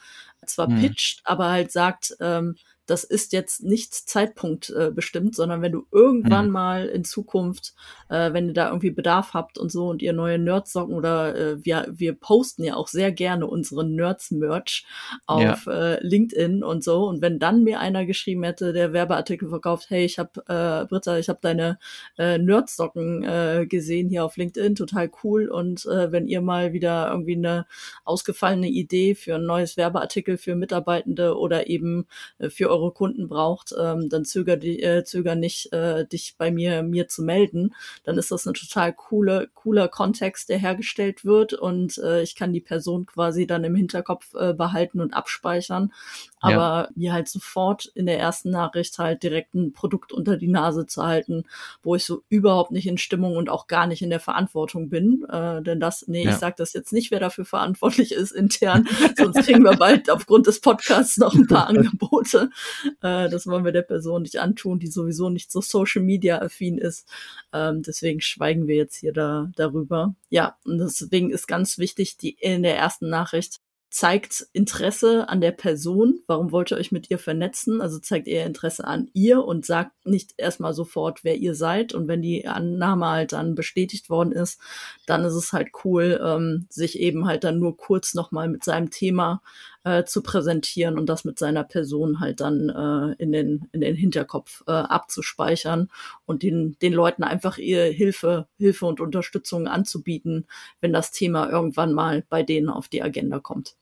[0.46, 0.82] zwar hm.
[0.82, 2.56] pitcht, aber halt sagt, ähm,
[2.92, 6.52] das ist jetzt nicht Zeitpunkt äh, bestimmt, sondern wenn du irgendwann mhm.
[6.52, 7.74] mal in Zukunft,
[8.10, 11.66] äh, wenn ihr da irgendwie Bedarf habt und so und ihr neue Nerds-Socken oder äh,
[11.66, 14.86] wir, wir posten ja auch sehr gerne unseren Nerds-Merch
[15.26, 15.94] auf ja.
[15.94, 17.06] äh, LinkedIn und so.
[17.06, 21.18] Und wenn dann mir einer geschrieben hätte, der Werbeartikel verkauft, hey, ich habe äh, Britta,
[21.18, 21.80] ich habe deine
[22.18, 25.48] äh, Nerds-Socken äh, gesehen hier auf LinkedIn, total cool.
[25.48, 27.66] Und äh, wenn ihr mal wieder irgendwie eine
[28.04, 32.06] ausgefallene Idee für ein neues Werbeartikel für Mitarbeitende oder eben
[32.38, 36.36] äh, für eure eure Kunden braucht, ähm, dann zöger, die, äh, zöger nicht, äh, dich
[36.38, 37.74] bei mir, mir zu melden.
[38.04, 42.54] Dann ist das ein total coole, cooler Kontext, der hergestellt wird und äh, ich kann
[42.54, 45.92] die Person quasi dann im Hinterkopf äh, behalten und abspeichern.
[46.40, 46.90] Aber ja.
[46.96, 51.04] mir halt sofort in der ersten Nachricht halt direkt ein Produkt unter die Nase zu
[51.04, 51.44] halten,
[51.84, 55.24] wo ich so überhaupt nicht in Stimmung und auch gar nicht in der Verantwortung bin.
[55.30, 56.32] Äh, denn das, nee, ja.
[56.32, 60.48] ich sag das jetzt nicht, wer dafür verantwortlich ist intern, sonst kriegen wir bald aufgrund
[60.48, 62.50] des Podcasts noch ein paar Angebote.
[63.02, 66.78] Äh, das wollen wir der Person nicht antun, die sowieso nicht so Social Media affin
[66.78, 67.08] ist.
[67.52, 70.14] Ähm, deswegen schweigen wir jetzt hier da darüber.
[70.30, 73.60] Ja, und deswegen ist ganz wichtig, die in der ersten Nachricht
[73.92, 76.22] zeigt Interesse an der Person.
[76.26, 77.82] Warum wollt ihr euch mit ihr vernetzen?
[77.82, 81.94] Also zeigt eher Interesse an ihr und sagt nicht erstmal sofort, wer ihr seid.
[81.94, 84.62] Und wenn die Annahme halt dann bestätigt worden ist,
[85.06, 88.92] dann ist es halt cool, ähm, sich eben halt dann nur kurz nochmal mit seinem
[88.92, 89.42] Thema
[89.84, 93.96] äh, zu präsentieren und das mit seiner Person halt dann äh, in, den, in den
[93.96, 95.90] Hinterkopf äh, abzuspeichern
[96.26, 100.46] und den, den Leuten einfach ihr Hilfe, Hilfe und Unterstützung anzubieten,
[100.82, 103.76] wenn das Thema irgendwann mal bei denen auf die Agenda kommt.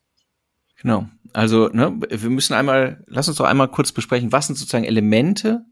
[0.80, 1.06] Genau.
[1.34, 5.66] Also, ne, wir müssen einmal, lass uns doch einmal kurz besprechen, was sind sozusagen Elemente,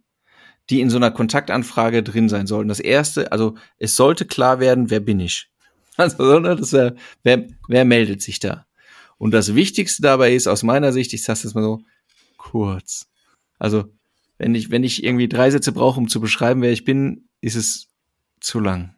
[0.68, 2.68] die in so einer Kontaktanfrage drin sein sollten.
[2.68, 5.50] Das erste, also es sollte klar werden, wer bin ich?
[6.00, 8.67] Also, ne, das wer, wer meldet sich da?
[9.18, 11.80] Und das Wichtigste dabei ist aus meiner Sicht, ich sage es mal so,
[12.36, 13.08] kurz.
[13.58, 13.84] Also,
[14.38, 17.56] wenn ich, wenn ich irgendwie drei Sätze brauche, um zu beschreiben, wer ich bin, ist
[17.56, 17.88] es
[18.40, 18.94] zu lang.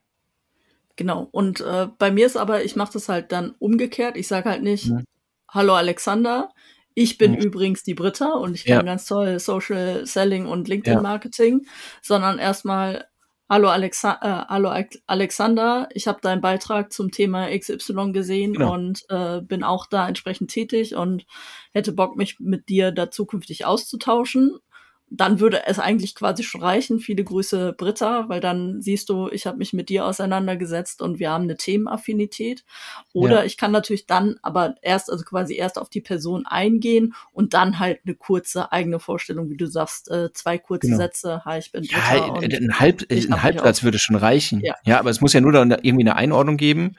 [0.96, 1.26] Genau.
[1.32, 4.18] Und äh, bei mir ist aber, ich mache das halt dann umgekehrt.
[4.18, 5.00] Ich sage halt nicht, ja.
[5.48, 6.50] Hallo Alexander,
[6.94, 7.40] ich bin ja.
[7.40, 8.82] übrigens die Britta und ich kann ja.
[8.82, 11.66] ganz toll Social Selling und LinkedIn Marketing,
[12.02, 13.06] sondern erstmal
[13.52, 14.72] Hallo, Alexa äh, Hallo
[15.08, 18.74] Alexander, ich habe deinen Beitrag zum Thema XY gesehen genau.
[18.74, 21.26] und äh, bin auch da entsprechend tätig und
[21.72, 24.60] hätte Bock, mich mit dir da zukünftig auszutauschen
[25.12, 27.00] dann würde es eigentlich quasi schon reichen.
[27.00, 31.30] Viele Grüße, Britta, weil dann siehst du, ich habe mich mit dir auseinandergesetzt und wir
[31.30, 32.64] haben eine Themenaffinität.
[33.12, 33.44] Oder ja.
[33.44, 37.80] ich kann natürlich dann aber erst, also quasi erst auf die Person eingehen und dann
[37.80, 40.98] halt eine kurze eigene Vorstellung, wie du sagst, äh, zwei kurze genau.
[40.98, 41.44] Sätze.
[41.44, 42.16] Hi, ich bin Britta.
[42.16, 44.60] Ja, ein, Halb, ein Halbsatz würde schon reichen.
[44.60, 44.76] Ja.
[44.84, 46.94] ja, aber es muss ja nur dann irgendwie eine Einordnung geben.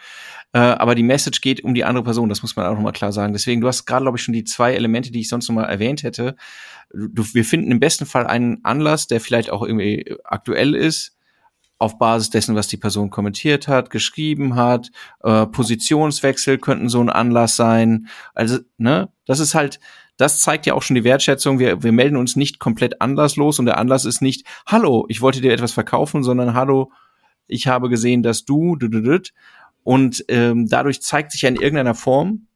[0.54, 3.14] Äh, aber die Message geht um die andere Person, das muss man auch nochmal klar
[3.14, 3.32] sagen.
[3.32, 6.04] Deswegen, du hast gerade, glaube ich, schon die zwei Elemente, die ich sonst nochmal erwähnt
[6.04, 6.36] hätte.
[6.94, 11.18] Du, wir finden im besten Fall einen Anlass, der vielleicht auch irgendwie aktuell ist,
[11.78, 14.92] auf Basis dessen, was die Person kommentiert hat, geschrieben hat.
[15.24, 18.08] Äh, Positionswechsel könnten so ein Anlass sein.
[18.36, 19.80] Also, ne, das ist halt,
[20.18, 21.58] das zeigt ja auch schon die Wertschätzung.
[21.58, 25.42] Wir, wir melden uns nicht komplett anlasslos und der Anlass ist nicht, hallo, ich wollte
[25.42, 26.92] dir etwas verkaufen, sondern hallo,
[27.48, 29.20] ich habe gesehen, dass du, du, du, du
[29.84, 32.48] und ähm, dadurch zeigt sich ja in irgendeiner Form,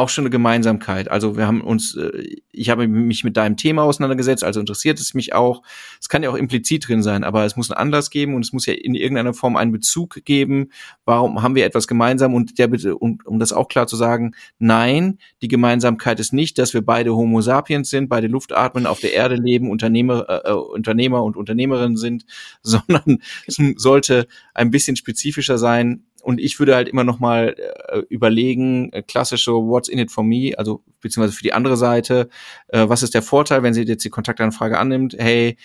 [0.00, 1.10] auch schon eine Gemeinsamkeit.
[1.10, 5.14] Also wir haben uns, äh, ich habe mich mit deinem Thema auseinandergesetzt, also interessiert es
[5.14, 5.62] mich auch.
[6.00, 8.52] Es kann ja auch implizit drin sein, aber es muss einen Anlass geben und es
[8.52, 10.70] muss ja in irgendeiner Form einen Bezug geben.
[11.04, 12.34] Warum haben wir etwas gemeinsam?
[12.34, 16.58] Und der bitte, um, um das auch klar zu sagen, nein, die Gemeinsamkeit ist nicht,
[16.58, 20.52] dass wir beide Homo sapiens sind, beide Luftatmen auf der Erde leben, Unternehmer, äh, äh
[20.52, 22.24] Unternehmer und Unternehmerinnen sind,
[22.62, 27.54] sondern es sollte ein bisschen spezifischer sein, und ich würde halt immer noch mal
[27.88, 32.28] äh, überlegen, äh, klassische What's in it for me, also beziehungsweise für die andere Seite,
[32.68, 35.16] äh, was ist der Vorteil, wenn sie jetzt die Kontaktanfrage annimmt?
[35.18, 35.56] Hey,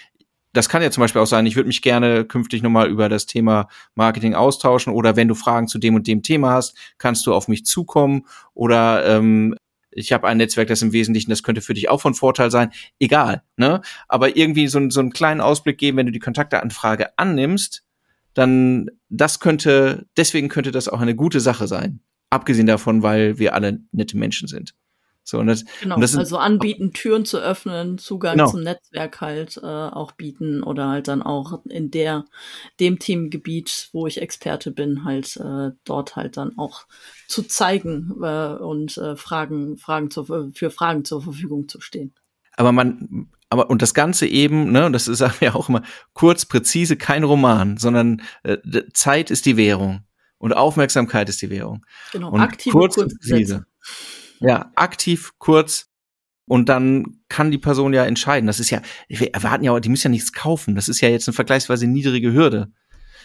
[0.54, 3.26] das kann ja zum Beispiel auch sein, ich würde mich gerne künftig nochmal über das
[3.26, 7.34] Thema Marketing austauschen oder wenn du Fragen zu dem und dem Thema hast, kannst du
[7.34, 9.56] auf mich zukommen oder ähm,
[9.96, 12.72] ich habe ein Netzwerk, das im Wesentlichen, das könnte für dich auch von Vorteil sein.
[13.00, 13.82] Egal, ne?
[14.10, 17.85] Aber irgendwie so, so einen kleinen Ausblick geben, wenn du die Kontakteanfrage annimmst,
[18.36, 22.02] dann das könnte, deswegen könnte das auch eine gute Sache sein.
[22.30, 24.76] Abgesehen davon, weil wir alle nette Menschen sind.
[25.28, 28.52] So, und das, genau, und das also anbieten, Türen zu öffnen, Zugang genau.
[28.52, 32.26] zum Netzwerk halt äh, auch bieten oder halt dann auch in der
[32.80, 36.86] dem Themengebiet, wo ich Experte bin, halt äh, dort halt dann auch
[37.28, 42.14] zu zeigen äh, und äh, Fragen, Fragen zur, für Fragen zur Verfügung zu stehen.
[42.56, 46.46] Aber man, aber und das Ganze eben, ne, und das sagen wir auch immer, kurz,
[46.46, 48.58] präzise, kein Roman, sondern äh,
[48.94, 50.04] Zeit ist die Währung
[50.38, 51.86] und Aufmerksamkeit ist die Währung.
[52.12, 53.66] Genau, und aktiv kurz, kurz präzise.
[54.40, 55.90] Ja, aktiv, kurz,
[56.48, 58.48] und dann kann die Person ja entscheiden.
[58.48, 60.76] Das ist ja, wir erwarten ja, die müssen ja nichts kaufen.
[60.76, 62.72] Das ist ja jetzt eine vergleichsweise niedrige Hürde.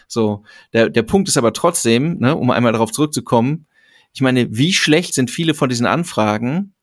[0.09, 3.67] So, der, der Punkt ist aber trotzdem, ne, um einmal darauf zurückzukommen,
[4.13, 6.75] ich meine, wie schlecht sind viele von diesen Anfragen,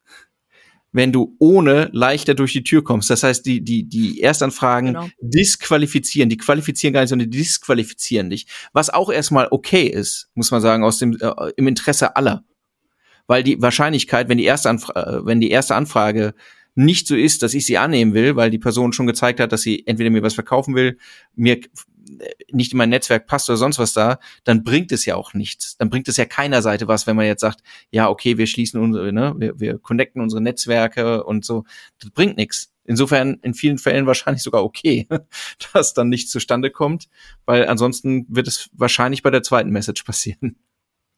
[0.97, 3.11] wenn du ohne leichter durch die Tür kommst.
[3.11, 5.07] Das heißt, die, die, die Erstanfragen genau.
[5.21, 8.47] disqualifizieren, die qualifizieren gar nicht, sondern die disqualifizieren dich.
[8.73, 12.43] Was auch erstmal okay ist, muss man sagen, aus dem, äh, im Interesse aller.
[13.27, 16.33] Weil die Wahrscheinlichkeit, wenn die erste Anfrage, äh, wenn die erste Anfrage
[16.73, 19.61] nicht so ist, dass ich sie annehmen will, weil die Person schon gezeigt hat, dass
[19.61, 20.97] sie entweder mir was verkaufen will,
[21.35, 21.59] mir
[22.51, 25.77] nicht in mein Netzwerk passt oder sonst was da, dann bringt es ja auch nichts.
[25.77, 28.81] Dann bringt es ja keiner Seite was, wenn man jetzt sagt, ja, okay, wir schließen
[28.81, 31.63] unsere, ne, wir, wir connecten unsere Netzwerke und so.
[31.99, 32.71] Das bringt nichts.
[32.85, 35.07] Insofern in vielen Fällen wahrscheinlich sogar okay,
[35.73, 37.07] dass dann nichts zustande kommt,
[37.45, 40.57] weil ansonsten wird es wahrscheinlich bei der zweiten Message passieren.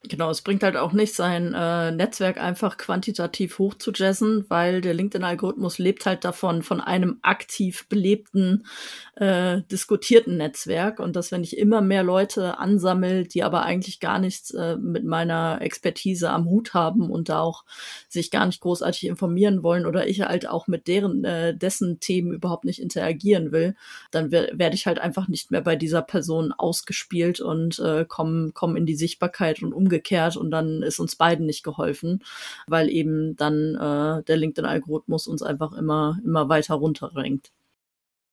[0.08, 5.78] Genau, es bringt halt auch nicht, sein äh, Netzwerk einfach quantitativ hochzujazzen, weil der LinkedIn-Algorithmus
[5.78, 8.66] lebt halt davon, von einem aktiv belebten,
[9.18, 11.00] äh, diskutierten Netzwerk.
[11.02, 15.04] Und dass wenn ich immer mehr Leute ansammle, die aber eigentlich gar nichts äh, mit
[15.04, 17.66] meiner Expertise am Hut haben und da auch
[18.08, 22.32] sich gar nicht großartig informieren wollen oder ich halt auch mit deren, äh, dessen Themen
[22.32, 23.76] überhaupt nicht interagieren will,
[24.12, 28.78] dann werde ich halt einfach nicht mehr bei dieser Person ausgespielt und äh, komme komm
[28.78, 32.24] in die Sichtbarkeit und um umgekehrt und dann ist uns beiden nicht geholfen,
[32.68, 37.52] weil eben dann äh, der LinkedIn-Algorithmus uns einfach immer, immer weiter runterrenkt.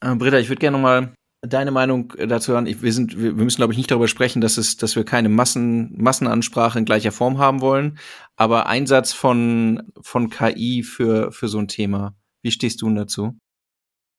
[0.00, 2.66] Äh, Britta, ich würde gerne nochmal deine Meinung dazu hören.
[2.66, 5.04] Ich, wir, sind, wir, wir müssen, glaube ich, nicht darüber sprechen, dass, es, dass wir
[5.04, 7.98] keine Massen, Massenansprache in gleicher Form haben wollen,
[8.36, 12.14] aber Einsatz von, von KI für, für so ein Thema.
[12.42, 13.38] Wie stehst du dazu?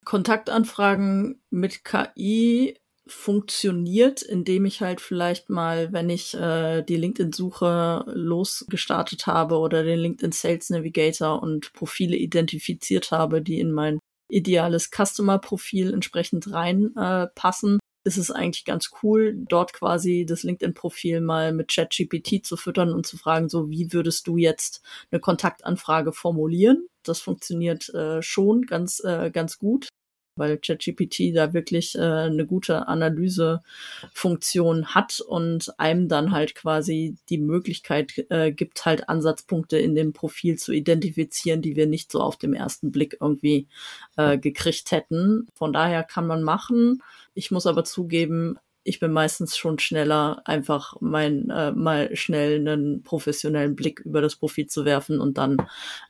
[0.06, 2.80] Kontaktanfragen mit KI
[3.12, 10.00] funktioniert, indem ich halt vielleicht mal, wenn ich äh, die LinkedIn-Suche losgestartet habe oder den
[10.00, 18.08] LinkedIn Sales Navigator und Profile identifiziert habe, die in mein ideales Customer-Profil entsprechend reinpassen, äh,
[18.08, 23.06] ist es eigentlich ganz cool, dort quasi das LinkedIn-Profil mal mit ChatGPT zu füttern und
[23.06, 26.88] zu fragen, so wie würdest du jetzt eine Kontaktanfrage formulieren?
[27.04, 29.90] Das funktioniert äh, schon ganz, äh, ganz gut
[30.38, 37.38] weil ChatGPT da wirklich äh, eine gute Analysefunktion hat und einem dann halt quasi die
[37.38, 42.38] Möglichkeit äh, gibt, halt Ansatzpunkte in dem Profil zu identifizieren, die wir nicht so auf
[42.38, 43.68] dem ersten Blick irgendwie
[44.16, 45.48] äh, gekriegt hätten.
[45.54, 47.04] Von daher kann man machen.
[47.34, 53.04] Ich muss aber zugeben, ich bin meistens schon schneller, einfach mein äh, mal schnell einen
[53.04, 55.58] professionellen Blick über das Profil zu werfen und dann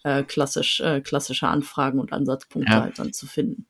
[0.03, 2.83] äh, klassisch äh, klassische Anfragen und Ansatzpunkte ja.
[2.83, 3.65] halt dann zu finden.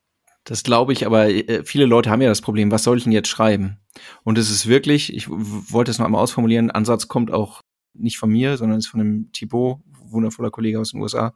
[0.47, 3.12] Das glaube ich, aber äh, viele Leute haben ja das Problem, was soll ich denn
[3.12, 3.79] jetzt schreiben?
[4.23, 8.29] Und es ist wirklich, ich wollte es noch einmal ausformulieren, Ansatz kommt auch nicht von
[8.29, 11.33] mir, sondern ist von dem Thibaut, wundervoller Kollege aus den USA,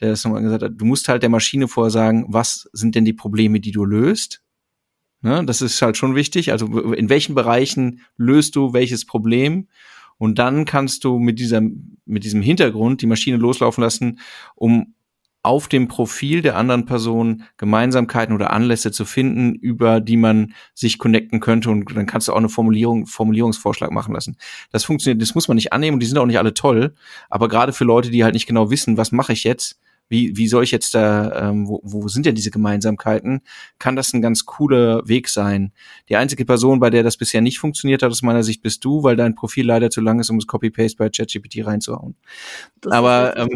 [0.00, 3.04] der das nochmal gesagt hat, du musst halt der Maschine vorher sagen, was sind denn
[3.04, 4.42] die Probleme, die du löst?
[5.20, 6.52] Ne, das ist halt schon wichtig.
[6.52, 9.68] Also in welchen Bereichen löst du welches Problem?
[10.16, 11.60] Und dann kannst du mit dieser,
[12.06, 14.20] mit diesem Hintergrund die Maschine loslaufen lassen,
[14.54, 14.94] um
[15.42, 20.98] auf dem Profil der anderen Person Gemeinsamkeiten oder Anlässe zu finden, über die man sich
[20.98, 24.36] connecten könnte und dann kannst du auch eine Formulierung, Formulierungsvorschlag machen lassen.
[24.70, 26.94] Das funktioniert, das muss man nicht annehmen und die sind auch nicht alle toll,
[27.28, 30.46] aber gerade für Leute, die halt nicht genau wissen, was mache ich jetzt, wie, wie
[30.46, 33.40] soll ich jetzt da, ähm, wo, wo sind denn diese Gemeinsamkeiten,
[33.78, 35.72] kann das ein ganz cooler Weg sein.
[36.10, 39.02] Die einzige Person, bei der das bisher nicht funktioniert hat, aus meiner Sicht bist du,
[39.02, 42.14] weil dein Profil leider zu lang ist, um das Copy-Paste bei ChatGPT reinzuhauen.
[42.82, 43.48] Das Aber ähm,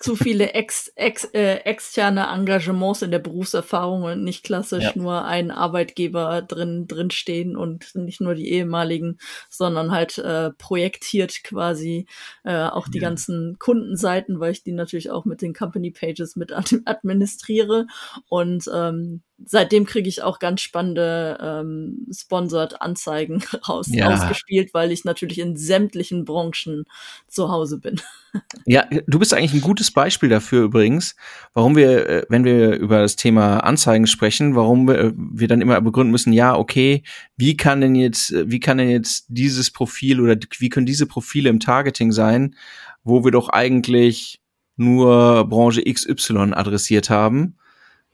[0.00, 4.92] zu viele ex, ex, äh, externe Engagements in der Berufserfahrung und nicht klassisch ja.
[4.94, 9.18] nur ein Arbeitgeber drin drin stehen und nicht nur die ehemaligen,
[9.50, 12.06] sondern halt äh, projektiert quasi
[12.44, 13.08] äh, auch die ja.
[13.08, 17.86] ganzen Kundenseiten, weil ich die natürlich auch mit den Company Pages mit administriere
[18.30, 24.08] und ähm, seitdem kriege ich auch ganz spannende ähm, Sponsored-Anzeigen raus, ja.
[24.08, 26.84] ausgespielt, weil ich natürlich in sämtlichen Branchen
[27.28, 28.00] zu Hause bin.
[28.64, 31.16] Ja, du bist eigentlich ein gutes Beispiel dafür übrigens,
[31.52, 35.60] warum wir, äh, wenn wir über das Thema Anzeigen sprechen, warum wir, äh, wir dann
[35.60, 37.02] immer begründen müssen, ja, okay,
[37.36, 41.50] wie kann denn jetzt, wie kann denn jetzt dieses Profil oder wie können diese Profile
[41.50, 42.54] im Targeting sein,
[43.02, 44.40] wo wir doch eigentlich
[44.76, 47.56] nur Branche XY adressiert haben?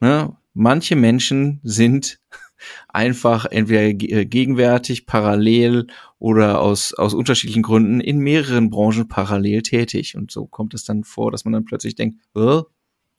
[0.01, 0.35] Ne?
[0.57, 2.19] Manche Menschen sind
[2.89, 5.87] einfach entweder äh, gegenwärtig, parallel
[6.19, 10.17] oder aus, aus unterschiedlichen Gründen in mehreren Branchen parallel tätig.
[10.17, 12.63] Und so kommt es dann vor, dass man dann plötzlich denkt, oh,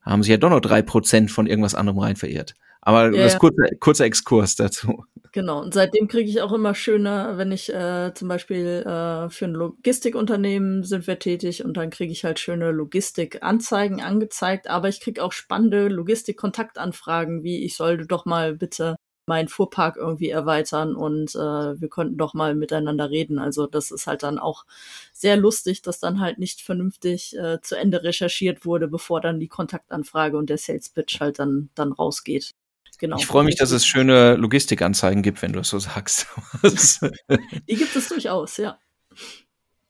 [0.02, 2.56] haben sie ja doch noch drei Prozent von irgendwas anderem rein verirrt.
[2.82, 5.04] Aber ja, das kurze, kurzer Exkurs dazu.
[5.31, 9.45] Genau, und seitdem kriege ich auch immer schöne, wenn ich äh, zum Beispiel äh, für
[9.45, 14.99] ein Logistikunternehmen sind wir tätig und dann kriege ich halt schöne Logistikanzeigen angezeigt, aber ich
[15.01, 21.35] kriege auch spannende Logistik-Kontaktanfragen, wie ich sollte doch mal bitte meinen Fuhrpark irgendwie erweitern und
[21.35, 21.39] äh,
[21.81, 23.39] wir konnten doch mal miteinander reden.
[23.39, 24.65] Also das ist halt dann auch
[25.11, 29.49] sehr lustig, dass dann halt nicht vernünftig äh, zu Ende recherchiert wurde, bevor dann die
[29.49, 32.53] Kontaktanfrage und der Sales Pitch halt dann, dann rausgeht.
[32.99, 33.17] Genau.
[33.17, 36.27] Ich freue mich, dass es schöne Logistikanzeigen gibt, wenn du es so sagst.
[36.63, 38.77] die gibt es durchaus, ja.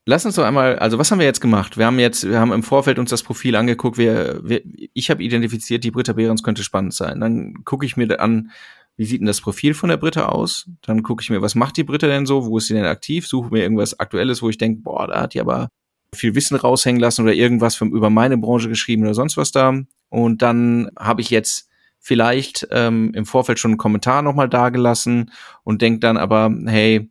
[0.04, 1.78] lass uns doch einmal, also was haben wir jetzt gemacht?
[1.78, 3.96] Wir haben jetzt, wir haben im Vorfeld uns das Profil angeguckt.
[3.96, 7.20] Wir, wir ich habe identifiziert, die Britta Behrens könnte spannend sein.
[7.20, 8.50] Dann gucke ich mir an,
[8.98, 10.68] wie sieht denn das Profil von der Britta aus?
[10.82, 12.44] Dann gucke ich mir, was macht die Britta denn so?
[12.44, 13.26] Wo ist sie denn aktiv?
[13.26, 15.68] Suche mir irgendwas Aktuelles, wo ich denke, boah, da hat die aber
[16.14, 19.72] viel Wissen raushängen lassen oder irgendwas vom, über meine Branche geschrieben oder sonst was da.
[20.08, 21.67] Und dann habe ich jetzt
[22.08, 25.30] vielleicht ähm, im Vorfeld schon einen Kommentar nochmal dagelassen
[25.62, 27.10] und denke dann aber, hey,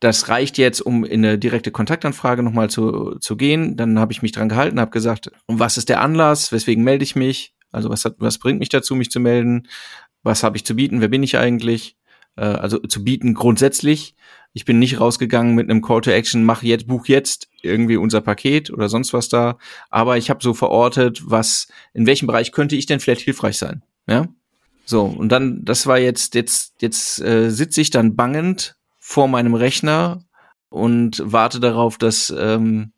[0.00, 3.76] das reicht jetzt, um in eine direkte Kontaktanfrage nochmal zu, zu gehen.
[3.76, 7.16] Dann habe ich mich dran gehalten, habe gesagt, was ist der Anlass, weswegen melde ich
[7.16, 7.54] mich?
[7.70, 9.68] Also was, hat, was bringt mich dazu, mich zu melden?
[10.22, 11.02] Was habe ich zu bieten?
[11.02, 11.98] Wer bin ich eigentlich?
[12.36, 14.14] Äh, also zu bieten grundsätzlich.
[14.54, 18.22] Ich bin nicht rausgegangen mit einem Call to Action, mach jetzt, buch jetzt irgendwie unser
[18.22, 19.58] Paket oder sonst was da.
[19.90, 23.82] Aber ich habe so verortet, was, in welchem Bereich könnte ich denn vielleicht hilfreich sein?
[24.08, 24.26] Ja.
[24.84, 29.54] So, und dann, das war jetzt, jetzt, jetzt äh, sitze ich dann bangend vor meinem
[29.54, 30.24] Rechner
[30.70, 32.92] und warte darauf, dass ähm,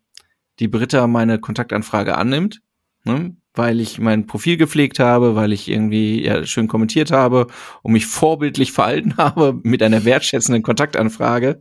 [0.59, 2.61] die Britta meine Kontaktanfrage annimmt,
[3.03, 3.35] ne?
[3.53, 7.47] weil ich mein Profil gepflegt habe, weil ich irgendwie ja, schön kommentiert habe
[7.81, 11.59] und mich vorbildlich verhalten habe mit einer wertschätzenden Kontaktanfrage.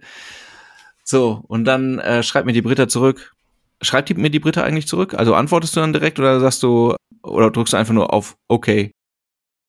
[1.03, 3.35] So, und dann äh, schreibt mir die Britta zurück.
[3.83, 5.15] Schreibt die, mir die Britta eigentlich zurück?
[5.15, 8.93] Also antwortest du dann direkt oder sagst du, oder drückst du einfach nur auf OK?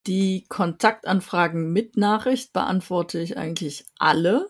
[0.07, 4.49] Die Kontaktanfragen mit Nachricht beantworte ich eigentlich alle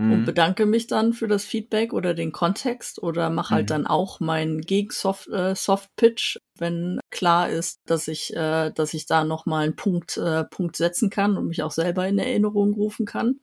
[0.00, 0.12] mhm.
[0.12, 3.68] und bedanke mich dann für das Feedback oder den Kontext oder mache halt mhm.
[3.68, 9.06] dann auch meinen Gegensoft äh, Soft Pitch, wenn klar ist, dass ich äh, dass ich
[9.06, 12.74] da noch mal einen Punkt äh, Punkt setzen kann und mich auch selber in Erinnerung
[12.74, 13.40] rufen kann.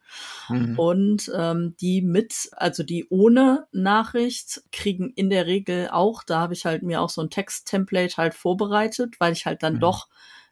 [0.49, 0.77] Mhm.
[0.77, 6.53] Und ähm, die mit, also die ohne Nachricht kriegen in der Regel auch, da habe
[6.53, 9.79] ich halt mir auch so ein Text-Template halt vorbereitet, weil ich halt dann mhm.
[9.79, 10.07] doch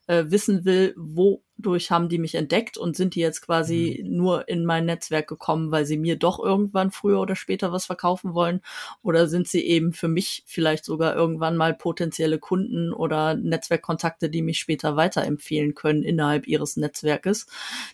[0.07, 4.17] äh, wissen will, wo durch haben die mich entdeckt und sind die jetzt quasi mhm.
[4.17, 8.33] nur in mein Netzwerk gekommen, weil sie mir doch irgendwann früher oder später was verkaufen
[8.33, 8.61] wollen?
[9.03, 14.41] Oder sind sie eben für mich vielleicht sogar irgendwann mal potenzielle Kunden oder Netzwerkkontakte, die
[14.41, 17.47] mich später weiterempfehlen können innerhalb ihres Netzwerkes?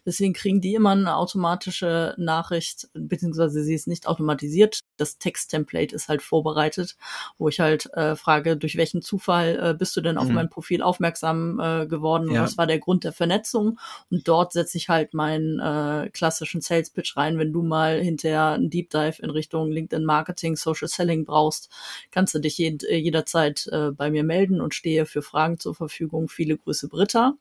[0.05, 4.79] Deswegen kriegen die immer eine automatische Nachricht, beziehungsweise sie ist nicht automatisiert.
[4.97, 6.97] Das Texttemplate ist halt vorbereitet,
[7.37, 10.35] wo ich halt äh, frage, durch welchen Zufall äh, bist du denn auf mhm.
[10.35, 12.31] mein Profil aufmerksam äh, geworden?
[12.31, 12.43] Ja.
[12.43, 13.50] Was war der Grund der Vernetzung?
[13.51, 17.37] Vernetzung und dort setze ich halt meinen äh, klassischen Sales Pitch rein.
[17.37, 21.69] Wenn du mal hinterher einen Deep Dive in Richtung LinkedIn Marketing, Social Selling brauchst,
[22.11, 25.75] kannst du dich jed äh, jederzeit äh, bei mir melden und stehe für Fragen zur
[25.75, 26.29] Verfügung.
[26.29, 27.33] Viele Grüße, Britta.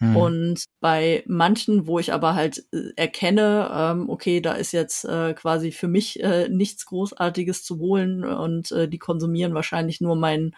[0.00, 0.16] Mhm.
[0.16, 5.34] Und bei manchen, wo ich aber halt äh, erkenne, ähm, okay, da ist jetzt äh,
[5.34, 10.54] quasi für mich äh, nichts Großartiges zu holen und äh, die konsumieren wahrscheinlich nur mein,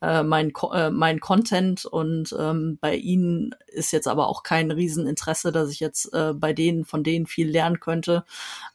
[0.00, 5.52] äh, mein, äh, mein Content und ähm, bei ihnen ist jetzt aber auch kein Rieseninteresse,
[5.52, 8.24] dass ich jetzt äh, bei denen, von denen viel lernen könnte,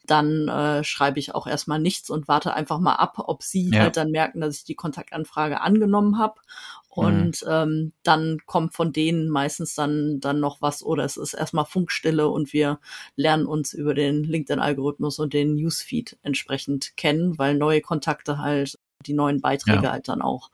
[0.06, 3.80] dann äh, schreibe ich auch erstmal nichts und warte einfach mal ab, ob sie ja.
[3.80, 6.40] halt dann merken, dass ich die Kontaktanfrage angenommen habe.
[6.88, 7.50] Und mhm.
[7.50, 12.28] ähm, dann kommt von denen meistens dann, dann noch was oder es ist erstmal Funkstille
[12.28, 12.78] und wir
[13.16, 19.12] lernen uns über den LinkedIn-Algorithmus und den Newsfeed entsprechend kennen, weil neue Kontakte halt die
[19.12, 19.90] neuen Beiträge ja.
[19.90, 20.50] halt dann auch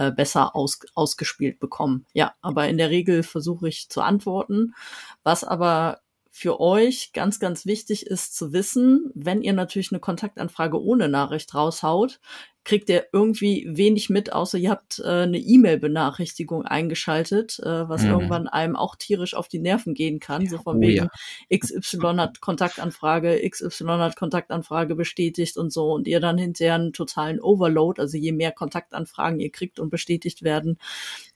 [0.00, 2.06] äh, besser aus, ausgespielt bekommen.
[2.14, 4.74] Ja, aber in der Regel versuche ich zu antworten.
[5.24, 10.82] Was aber für euch ganz, ganz wichtig ist zu wissen, wenn ihr natürlich eine Kontaktanfrage
[10.82, 12.18] ohne Nachricht raushaut,
[12.70, 18.10] kriegt ihr irgendwie wenig mit, außer ihr habt äh, eine E-Mail-Benachrichtigung eingeschaltet, äh, was mhm.
[18.10, 20.46] irgendwann einem auch tierisch auf die Nerven gehen kann.
[20.46, 21.08] So von oh, wegen
[21.48, 21.58] ja.
[21.58, 27.40] XY hat Kontaktanfrage, XY hat Kontaktanfrage bestätigt und so und ihr dann hinterher einen totalen
[27.40, 30.78] Overload, also je mehr Kontaktanfragen ihr kriegt und bestätigt werden,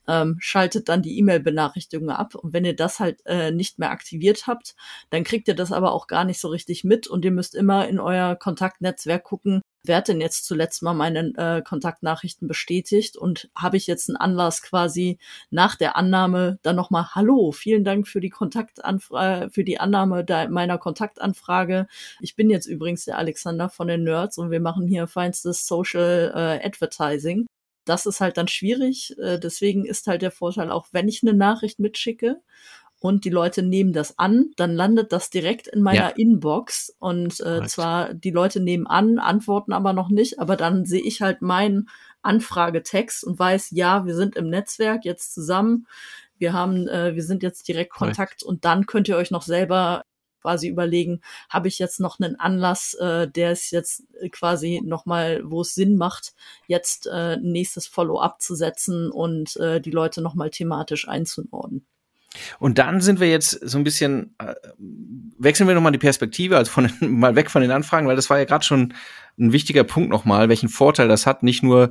[0.08, 2.34] ähm, schaltet dann die E-Mail-Benachrichtigungen ab.
[2.34, 4.74] Und wenn ihr das halt äh, nicht mehr aktiviert habt,
[5.10, 7.88] dann kriegt ihr das aber auch gar nicht so richtig mit und ihr müsst immer
[7.88, 13.50] in euer Kontaktnetzwerk gucken, wer hat denn jetzt zuletzt mal meine äh, Kontaktnachrichten bestätigt und
[13.54, 15.18] habe ich jetzt einen Anlass quasi
[15.50, 20.78] nach der Annahme dann nochmal, hallo, vielen Dank für die Kontaktanfrage, für die Annahme meiner
[20.78, 21.86] Kontaktanfrage.
[22.20, 26.32] Ich bin jetzt übrigens der Alexander von den Nerds und wir machen hier feinstes Social
[26.34, 27.46] äh, Advertising
[27.84, 29.16] das ist halt dann schwierig.
[29.18, 32.40] Äh, deswegen ist halt der Vorteil auch, wenn ich eine Nachricht mitschicke
[33.00, 36.16] und die Leute nehmen das an, dann landet das direkt in meiner ja.
[36.16, 41.02] Inbox und äh, zwar die Leute nehmen an, antworten aber noch nicht, aber dann sehe
[41.02, 41.90] ich halt meinen
[42.22, 45.86] Anfragetext und weiß, ja, wir sind im Netzwerk jetzt zusammen.
[46.38, 50.04] Wir haben, äh, wir sind jetzt direkt Kontakt und dann könnt ihr euch noch selber
[50.44, 55.62] quasi überlegen, habe ich jetzt noch einen Anlass, äh, der ist jetzt quasi nochmal, wo
[55.62, 56.34] es Sinn macht,
[56.66, 61.86] jetzt äh, nächstes Follow-up zu setzen und äh, die Leute nochmal thematisch einzunorden.
[62.58, 64.54] Und dann sind wir jetzt so ein bisschen, äh,
[65.38, 68.38] wechseln wir nochmal die Perspektive, also von, mal weg von den Anfragen, weil das war
[68.38, 68.92] ja gerade schon
[69.38, 71.42] ein wichtiger Punkt nochmal, welchen Vorteil das hat.
[71.42, 71.90] Nicht nur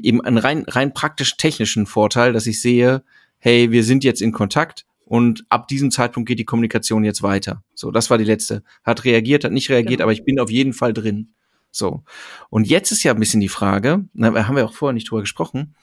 [0.00, 3.04] eben einen rein, rein praktisch technischen Vorteil, dass ich sehe,
[3.38, 7.62] hey, wir sind jetzt in Kontakt und ab diesem Zeitpunkt geht die Kommunikation jetzt weiter.
[7.74, 8.64] So, das war die letzte.
[8.82, 10.02] Hat reagiert, hat nicht reagiert, genau.
[10.02, 11.32] aber ich bin auf jeden Fall drin.
[11.70, 12.02] So.
[12.50, 15.20] Und jetzt ist ja ein bisschen die Frage, da haben wir auch vorher nicht drüber
[15.20, 15.76] gesprochen,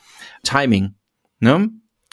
[0.44, 0.96] Timing.
[1.40, 1.70] Ne?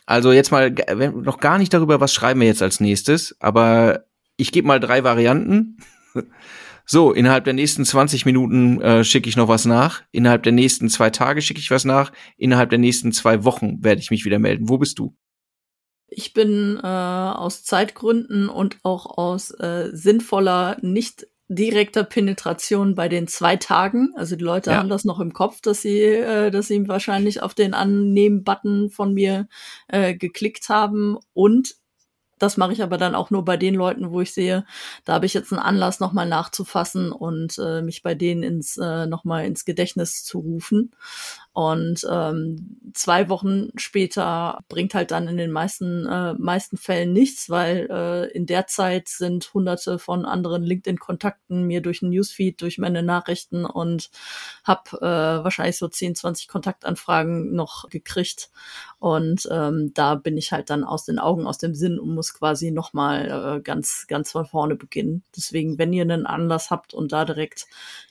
[0.07, 4.05] Also jetzt mal noch gar nicht darüber, was schreiben wir jetzt als nächstes, aber
[4.37, 5.79] ich gebe mal drei Varianten.
[6.87, 10.03] So, innerhalb der nächsten 20 Minuten äh, schicke ich noch was nach.
[10.11, 12.11] Innerhalb der nächsten zwei Tage schicke ich was nach.
[12.37, 14.69] Innerhalb der nächsten zwei Wochen werde ich mich wieder melden.
[14.69, 15.15] Wo bist du?
[16.11, 23.27] Ich bin äh, aus Zeitgründen und auch aus äh, sinnvoller, nicht direkter Penetration bei den
[23.27, 24.13] zwei Tagen.
[24.17, 24.77] Also die Leute ja.
[24.77, 29.15] haben das noch im Kopf, dass sie, äh, dass sie wahrscheinlich auf den Annehmen-Button von
[29.15, 29.49] mir
[29.89, 31.19] äh, geklickt haben.
[31.33, 31.75] Und
[32.41, 34.65] das mache ich aber dann auch nur bei den Leuten, wo ich sehe,
[35.05, 39.07] da habe ich jetzt einen Anlass, nochmal nachzufassen und äh, mich bei denen ins äh,
[39.07, 40.93] nochmal ins Gedächtnis zu rufen.
[41.53, 47.51] Und ähm, zwei Wochen später bringt halt dann in den meisten, äh, meisten Fällen nichts,
[47.51, 52.79] weil äh, in der Zeit sind hunderte von anderen LinkedIn-Kontakten mir durch ein Newsfeed, durch
[52.79, 54.11] meine Nachrichten und
[54.63, 58.51] habe äh, wahrscheinlich so 10, 20 Kontaktanfragen noch gekriegt.
[59.01, 62.33] Und ähm, da bin ich halt dann aus den Augen, aus dem Sinn und muss
[62.33, 65.25] quasi nochmal äh, ganz, ganz von vorne beginnen.
[65.37, 67.67] Deswegen, wenn ihr einen Anlass habt und da direkt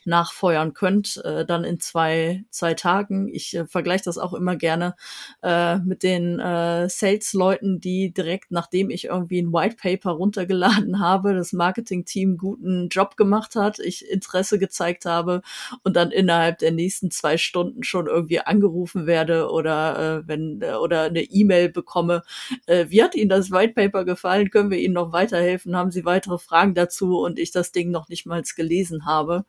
[0.10, 3.30] nachfeuern könnt, äh, dann in zwei, zwei Tagen.
[3.30, 4.96] Ich äh, vergleiche das auch immer gerne
[5.42, 11.34] äh, mit den äh, Sales-Leuten, die direkt nachdem ich irgendwie ein White Paper runtergeladen habe,
[11.34, 15.42] das Marketing-Team guten Job gemacht hat, ich Interesse gezeigt habe
[15.84, 20.74] und dann innerhalb der nächsten zwei Stunden schon irgendwie angerufen werde oder äh, wenn äh,
[20.74, 22.24] oder eine E-Mail bekomme.
[22.66, 24.50] Äh, wie hat Ihnen das White Paper gefallen?
[24.50, 25.76] Können wir Ihnen noch weiterhelfen?
[25.76, 27.20] Haben Sie weitere Fragen dazu?
[27.20, 29.46] Und ich das Ding noch nicht mal gelesen habe.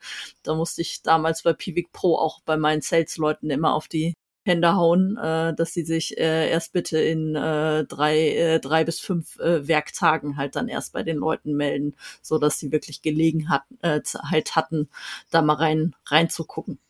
[0.51, 4.74] Da musste ich damals bei Pivik Pro auch bei meinen Sales-Leuten immer auf die Hände
[4.74, 9.38] hauen, äh, dass sie sich äh, erst bitte in äh, drei, äh, drei bis fünf
[9.38, 14.01] äh, Werktagen halt dann erst bei den Leuten melden, so dass sie wirklich Gelegenheit äh,
[14.28, 14.88] halt hatten,
[15.30, 16.80] da mal rein reinzugucken.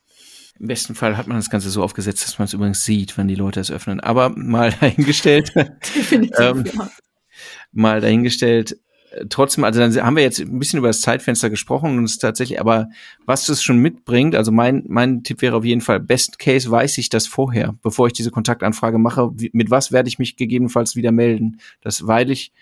[0.58, 3.28] Im besten Fall hat man das Ganze so aufgesetzt, dass man es übrigens sieht, wenn
[3.28, 4.00] die Leute es öffnen.
[4.00, 5.52] Aber mal dahingestellt.
[5.94, 6.90] Definitiv, ähm, ja.
[7.72, 8.78] Mal dahingestellt,
[9.28, 12.60] trotzdem, also dann haben wir jetzt ein bisschen über das Zeitfenster gesprochen und es tatsächlich,
[12.60, 12.88] aber
[13.26, 16.98] was das schon mitbringt, also mein, mein Tipp wäre auf jeden Fall, Best Case weiß
[16.98, 20.96] ich das vorher, bevor ich diese Kontaktanfrage mache, wie, mit was werde ich mich gegebenenfalls
[20.96, 21.60] wieder melden.
[21.80, 22.52] Das, weil ich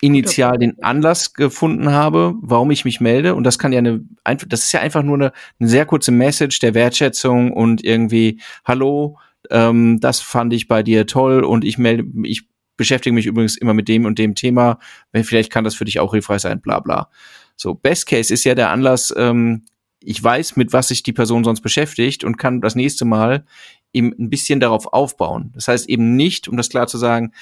[0.00, 3.34] initial den Anlass gefunden habe, warum ich mich melde.
[3.34, 4.04] Und das kann ja eine,
[4.46, 9.18] das ist ja einfach nur eine, eine sehr kurze Message der Wertschätzung und irgendwie, hallo,
[9.50, 12.46] ähm, das fand ich bei dir toll und ich melde, ich
[12.78, 14.78] beschäftige mich übrigens immer mit dem und dem Thema.
[15.12, 17.10] Vielleicht kann das für dich auch hilfreich sein, bla bla.
[17.56, 19.66] So, Best Case ist ja der Anlass, ähm,
[20.02, 23.44] ich weiß, mit was sich die Person sonst beschäftigt und kann das nächste Mal
[23.92, 25.50] eben ein bisschen darauf aufbauen.
[25.54, 27.32] Das heißt eben nicht, um das klar zu sagen,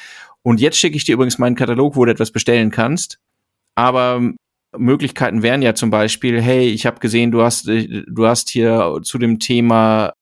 [0.43, 3.19] und jetzt schicke ich dir übrigens meinen Katalog, wo du etwas bestellen kannst.
[3.75, 4.33] Aber
[4.77, 9.19] Möglichkeiten wären ja zum Beispiel, hey, ich habe gesehen, du hast, du hast hier zu
[9.19, 10.13] dem Thema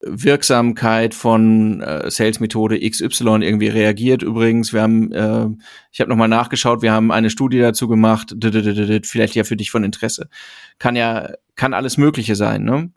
[0.00, 4.22] Wirksamkeit von äh, Sales-Methode XY irgendwie reagiert.
[4.22, 5.48] Übrigens, wir haben, äh,
[5.90, 8.34] ich habe nochmal nachgeschaut, wir haben eine Studie dazu gemacht,
[9.04, 10.28] vielleicht ja für dich von Interesse.
[10.78, 12.90] Kann ja, kann alles Mögliche sein, ne?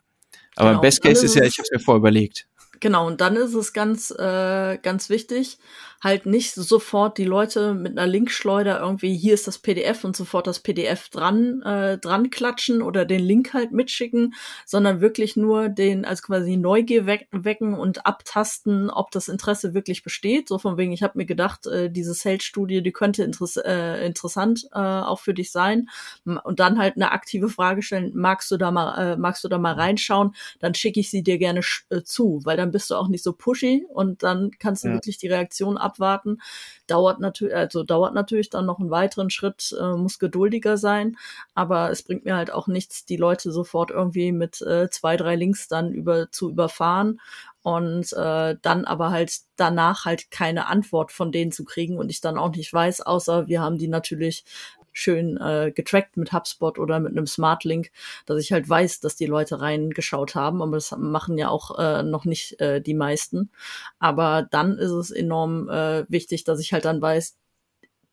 [0.54, 0.80] Aber genau.
[0.82, 2.46] Best Case ist ja, ich habe es mir vorüberlegt.
[2.78, 5.58] Genau, und dann ist es ganz, äh, ganz wichtig,
[6.02, 10.48] halt nicht sofort die Leute mit einer Linkschleuder irgendwie, hier ist das PDF und sofort
[10.48, 14.34] das PDF dran, äh, dran klatschen oder den Link halt mitschicken,
[14.66, 20.48] sondern wirklich nur den, als quasi Neugier wecken und abtasten, ob das Interesse wirklich besteht.
[20.48, 24.66] So von wegen, ich habe mir gedacht, äh, diese Sales-Studie, die könnte interess äh, interessant
[24.72, 25.88] äh, auch für dich sein.
[26.24, 29.58] Und dann halt eine aktive Frage stellen, magst du da mal, äh, magst du da
[29.58, 33.06] mal reinschauen, dann schicke ich sie dir gerne äh, zu, weil dann bist du auch
[33.06, 34.94] nicht so pushy und dann kannst du ja.
[34.94, 36.38] wirklich die Reaktion abwarten.
[36.86, 41.16] Dauert natürlich, also dauert natürlich dann noch einen weiteren Schritt, äh, muss geduldiger sein,
[41.54, 45.36] aber es bringt mir halt auch nichts, die Leute sofort irgendwie mit äh, zwei, drei
[45.36, 47.20] Links dann über zu überfahren
[47.62, 52.20] und äh, dann aber halt danach halt keine Antwort von denen zu kriegen und ich
[52.20, 54.44] dann auch nicht weiß, außer wir haben die natürlich
[54.92, 57.90] schön äh, getrackt mit HubSpot oder mit einem Smart Link,
[58.26, 60.62] dass ich halt weiß, dass die Leute reingeschaut haben.
[60.62, 63.50] Aber das machen ja auch äh, noch nicht äh, die meisten.
[63.98, 67.36] Aber dann ist es enorm äh, wichtig, dass ich halt dann weiß,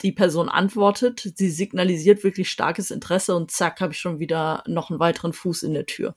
[0.01, 4.89] die Person antwortet, sie signalisiert wirklich starkes Interesse und zack, habe ich schon wieder noch
[4.89, 6.15] einen weiteren Fuß in der Tür.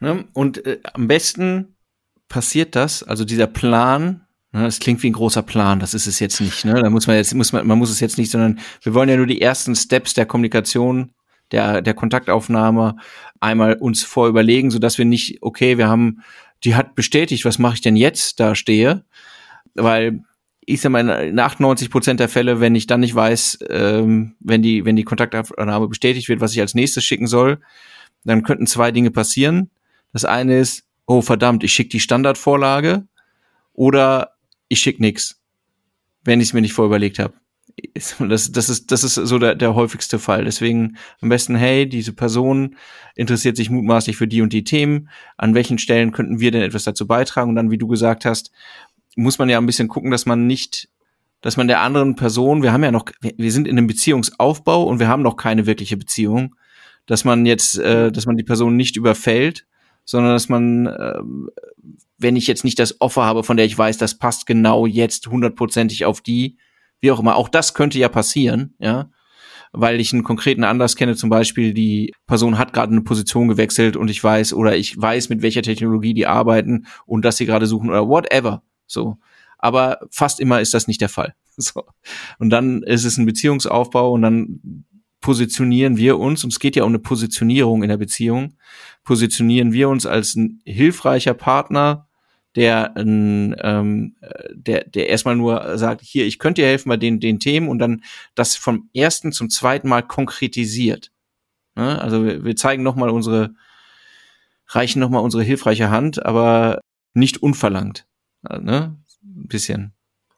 [0.00, 0.26] Ne?
[0.32, 1.76] Und äh, am besten
[2.28, 6.18] passiert das, also dieser Plan, Ne, das klingt wie ein großer Plan, das ist es
[6.18, 6.64] jetzt nicht.
[6.64, 6.74] Ne?
[6.74, 9.16] Da muss man jetzt, muss man, man muss es jetzt nicht, sondern wir wollen ja
[9.16, 11.12] nur die ersten Steps der Kommunikation
[11.52, 12.96] der, der Kontaktaufnahme
[13.38, 16.22] einmal uns vorüberlegen, so dass wir nicht, okay, wir haben,
[16.64, 19.04] die hat bestätigt, was mache ich denn jetzt da stehe,
[19.74, 20.22] weil
[20.66, 24.62] ich sag mal, in 98 Prozent der Fälle, wenn ich dann nicht weiß, ähm, wenn
[24.62, 27.60] die, wenn die Kontaktaufnahme bestätigt wird, was ich als nächstes schicken soll,
[28.24, 29.70] dann könnten zwei Dinge passieren.
[30.12, 33.04] Das eine ist, oh verdammt, ich schicke die Standardvorlage
[33.72, 34.32] oder
[34.70, 35.42] ich schicke nix,
[36.24, 37.34] wenn ich es mir nicht vorüberlegt habe.
[38.18, 40.44] Das, das, ist, das ist so der, der häufigste Fall.
[40.44, 42.76] Deswegen am besten, hey, diese Person
[43.14, 45.08] interessiert sich mutmaßlich für die und die Themen.
[45.38, 47.50] An welchen Stellen könnten wir denn etwas dazu beitragen?
[47.50, 48.50] Und dann, wie du gesagt hast,
[49.16, 50.88] muss man ja ein bisschen gucken, dass man nicht,
[51.40, 54.98] dass man der anderen Person, wir haben ja noch, wir sind in einem Beziehungsaufbau und
[54.98, 56.56] wir haben noch keine wirkliche Beziehung,
[57.06, 59.66] dass man jetzt, äh, dass man die Person nicht überfällt,
[60.04, 61.20] sondern dass man, äh,
[62.18, 65.26] wenn ich jetzt nicht das Offer habe, von der ich weiß, das passt genau jetzt
[65.26, 66.58] hundertprozentig auf die,
[67.00, 69.10] wie auch immer, auch das könnte ja passieren, ja,
[69.72, 73.96] weil ich einen konkreten Anlass kenne, zum Beispiel die Person hat gerade eine Position gewechselt
[73.96, 77.66] und ich weiß oder ich weiß, mit welcher Technologie die arbeiten und dass sie gerade
[77.66, 78.62] suchen oder whatever.
[78.86, 79.18] So.
[79.58, 81.34] Aber fast immer ist das nicht der Fall.
[81.56, 81.84] So.
[82.38, 84.86] Und dann ist es ein Beziehungsaufbau und dann
[85.20, 88.54] positionieren wir uns, und es geht ja um eine Positionierung in der Beziehung,
[89.04, 92.08] positionieren wir uns als ein hilfreicher Partner,
[92.56, 94.16] der, ähm,
[94.52, 97.78] der, der erstmal nur sagt, hier, ich könnte dir helfen bei den, den Themen und
[97.78, 98.02] dann
[98.34, 101.12] das vom ersten zum zweiten Mal konkretisiert.
[101.76, 102.00] Ne?
[102.00, 103.54] Also wir, wir zeigen nochmal unsere,
[104.66, 106.80] reichen nochmal unsere hilfreiche Hand, aber
[107.14, 108.06] nicht unverlangt.
[108.42, 108.98] Ne?
[109.22, 109.92] Ein bisschen.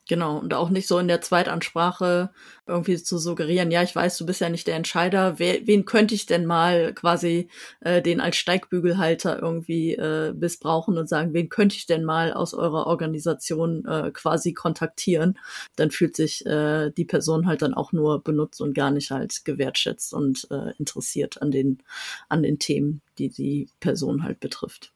[0.09, 2.29] Genau, und auch nicht so in der Zweitansprache
[2.67, 6.13] irgendwie zu suggerieren, ja, ich weiß, du bist ja nicht der Entscheider, wer, wen könnte
[6.13, 7.47] ich denn mal quasi
[7.79, 12.53] äh, den als Steigbügelhalter irgendwie äh, missbrauchen und sagen, wen könnte ich denn mal aus
[12.53, 15.39] eurer Organisation äh, quasi kontaktieren?
[15.77, 19.45] Dann fühlt sich äh, die Person halt dann auch nur benutzt und gar nicht halt
[19.45, 21.81] gewertschätzt und äh, interessiert an den,
[22.27, 24.91] an den Themen, die die Person halt betrifft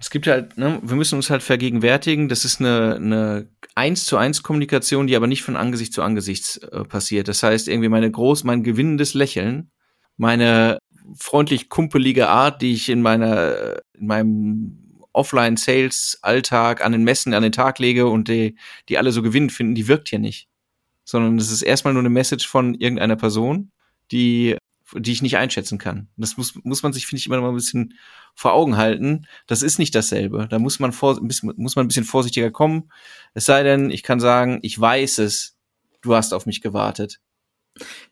[0.00, 4.16] es gibt halt, ne, wir müssen uns halt vergegenwärtigen, das ist eine, eine eins zu
[4.16, 7.28] eins Kommunikation, die aber nicht von Angesicht zu Angesicht äh, passiert.
[7.28, 9.70] Das heißt, irgendwie meine groß, mein gewinnendes Lächeln,
[10.16, 10.78] meine
[11.18, 17.52] freundlich kumpelige Art, die ich in meiner, in meinem Offline-Sales-Alltag an den Messen an den
[17.52, 18.56] Tag lege und die,
[18.88, 20.48] die alle so gewinnend finden, die wirkt hier nicht.
[21.04, 23.70] Sondern es ist erstmal nur eine Message von irgendeiner Person,
[24.12, 24.56] die
[24.94, 26.08] die ich nicht einschätzen kann.
[26.16, 27.94] Das muss, muss man sich, finde ich, immer noch mal ein bisschen
[28.34, 29.26] vor Augen halten.
[29.46, 30.48] Das ist nicht dasselbe.
[30.48, 32.90] Da muss man, vor, muss man ein bisschen vorsichtiger kommen.
[33.34, 35.56] Es sei denn, ich kann sagen, ich weiß es,
[36.02, 37.20] du hast auf mich gewartet.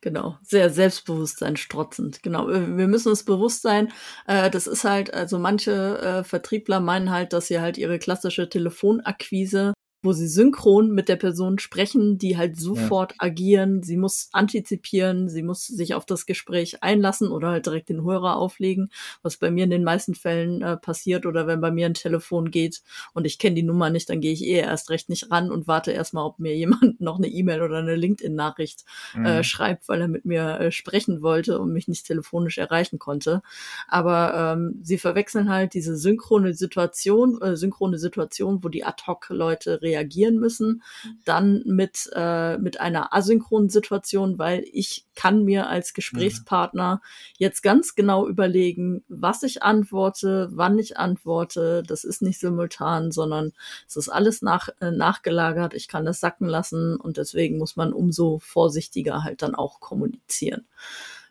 [0.01, 2.23] Genau, sehr Selbstbewusstsein strotzend.
[2.23, 3.93] Genau, wir müssen uns bewusst sein,
[4.27, 8.49] äh, das ist halt, also manche äh, Vertriebler meinen halt, dass sie halt ihre klassische
[8.49, 13.17] Telefonakquise wo sie synchron mit der Person sprechen, die halt sofort ja.
[13.19, 13.83] agieren.
[13.83, 18.37] Sie muss antizipieren, sie muss sich auf das Gespräch einlassen oder halt direkt den Hörer
[18.37, 18.91] auflegen,
[19.23, 21.27] was bei mir in den meisten Fällen äh, passiert.
[21.27, 22.83] Oder wenn bei mir ein Telefon geht
[23.13, 25.67] und ich kenne die Nummer nicht, dann gehe ich eh erst recht nicht ran und
[25.67, 28.85] warte erstmal, ob mir jemand noch eine E-Mail oder eine LinkedIn-Nachricht
[29.15, 29.27] äh, mhm.
[29.27, 33.43] äh, schreibt, weil er mit mir äh, sprechen wollte und mich nicht telefonisch erreichen konnte.
[33.89, 40.39] Aber ähm, sie verwechseln halt diese synchrone Situation, äh, synchrone Situation, wo die Ad-Hoc-Leute reagieren
[40.39, 40.83] müssen,
[41.25, 47.01] dann mit, äh, mit einer asynchronen Situation, weil ich kann mir als Gesprächspartner
[47.39, 51.83] jetzt ganz genau überlegen, was ich antworte, wann ich antworte.
[51.87, 53.53] Das ist nicht simultan, sondern
[53.87, 55.75] es ist alles nach, äh, nachgelagert.
[55.75, 60.67] Ich kann das sacken lassen und deswegen muss man umso vorsichtiger halt dann auch kommunizieren.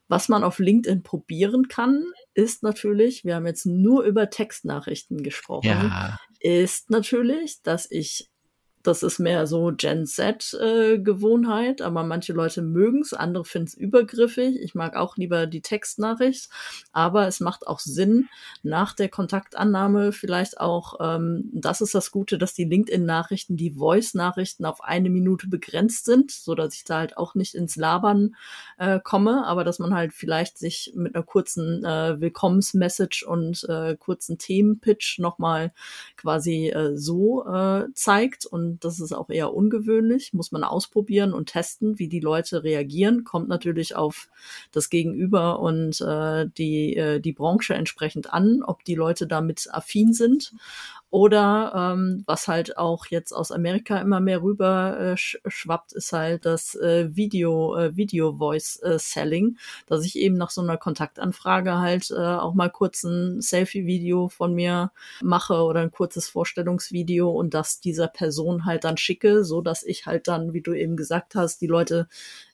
[0.09, 5.67] Was man auf LinkedIn probieren kann, ist natürlich, wir haben jetzt nur über Textnachrichten gesprochen,
[5.67, 6.17] ja.
[6.39, 8.29] ist natürlich, dass ich
[8.87, 13.73] das ist mehr so Gen Z-Gewohnheit, äh, aber manche Leute mögen es, andere finden es
[13.73, 14.59] übergriffig.
[14.61, 16.49] Ich mag auch lieber die Textnachricht,
[16.93, 18.29] aber es macht auch Sinn,
[18.63, 24.65] nach der Kontaktannahme vielleicht auch, ähm, das ist das Gute, dass die LinkedIn-Nachrichten, die Voice-Nachrichten
[24.65, 28.35] auf eine Minute begrenzt sind, so dass ich da halt auch nicht ins Labern
[28.77, 33.97] äh, komme, aber dass man halt vielleicht sich mit einer kurzen äh, Willkommensmessage und äh,
[33.97, 35.73] kurzen Themenpitch nochmal
[36.15, 41.49] quasi äh, so äh, zeigt und das ist auch eher ungewöhnlich, muss man ausprobieren und
[41.49, 43.23] testen, wie die Leute reagieren.
[43.23, 44.29] Kommt natürlich auf
[44.71, 50.13] das Gegenüber und äh, die, äh, die Branche entsprechend an, ob die Leute damit affin
[50.13, 50.53] sind.
[51.09, 56.45] Oder ähm, was halt auch jetzt aus Amerika immer mehr rüber äh, schwappt, ist halt
[56.45, 61.77] das äh, Video, äh, Video Voice äh, Selling, dass ich eben nach so einer Kontaktanfrage
[61.77, 64.91] halt äh, auch mal kurz ein Selfie-Video von mir
[65.21, 70.05] mache oder ein kurzes Vorstellungsvideo und das dieser Person halt dann schicke, so dass ich
[70.07, 72.07] halt dann, wie du eben gesagt hast, die Leute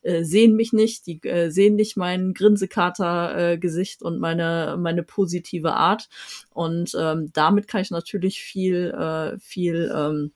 [0.04, 5.74] äh, sehen mich nicht, die äh, sehen nicht mein Grinsekater-Gesicht äh, und meine, meine positive
[5.74, 6.10] Art.
[6.51, 10.32] Und ähm, damit kann ich natürlich viel, äh, viel ähm,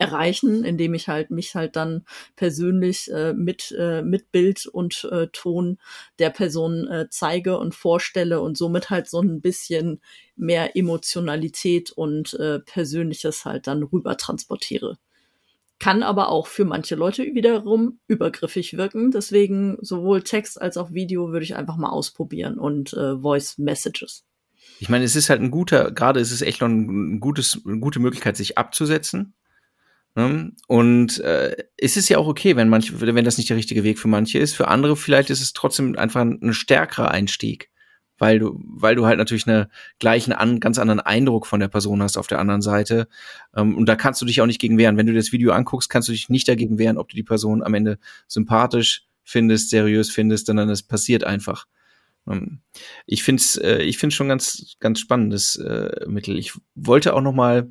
[0.00, 2.04] erreichen, indem ich halt mich halt dann
[2.34, 5.78] persönlich äh, mit äh, mit Bild und äh, Ton
[6.18, 10.00] der Person äh, zeige und vorstelle und somit halt so ein bisschen
[10.36, 14.98] mehr Emotionalität und äh, Persönliches halt dann rüber transportiere.
[15.80, 19.10] Kann aber auch für manche Leute wiederum übergriffig wirken.
[19.10, 24.24] Deswegen sowohl Text als auch Video würde ich einfach mal ausprobieren und äh, Voice Messages.
[24.78, 27.80] Ich meine, es ist halt ein guter, gerade ist es echt noch ein gutes, eine
[27.80, 29.34] gute Möglichkeit, sich abzusetzen
[30.16, 30.52] Ne?
[30.66, 33.98] Und äh, ist es ja auch okay, wenn manche, wenn das nicht der richtige Weg
[33.98, 34.54] für manche ist.
[34.54, 37.69] Für andere vielleicht ist es trotzdem einfach ein, ein stärkerer Einstieg,
[38.20, 39.66] weil du, weil du halt natürlich einen
[39.98, 43.08] gleichen, an, ganz anderen Eindruck von der Person hast auf der anderen Seite.
[43.56, 44.98] Ähm, und da kannst du dich auch nicht gegen wehren.
[44.98, 47.62] Wenn du das Video anguckst, kannst du dich nicht dagegen wehren, ob du die Person
[47.62, 47.98] am Ende
[48.28, 51.66] sympathisch findest, seriös findest, sondern es passiert einfach.
[52.28, 52.60] Ähm,
[53.06, 56.38] ich finde es äh, ich find's schon ganz, ganz spannendes äh, Mittel.
[56.38, 57.70] Ich wollte auch noch mal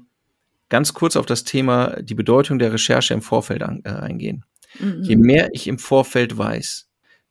[0.69, 4.45] ganz kurz auf das Thema die Bedeutung der Recherche im Vorfeld an, äh, eingehen.
[4.79, 5.03] Mhm.
[5.03, 6.87] Je mehr ich im Vorfeld weiß,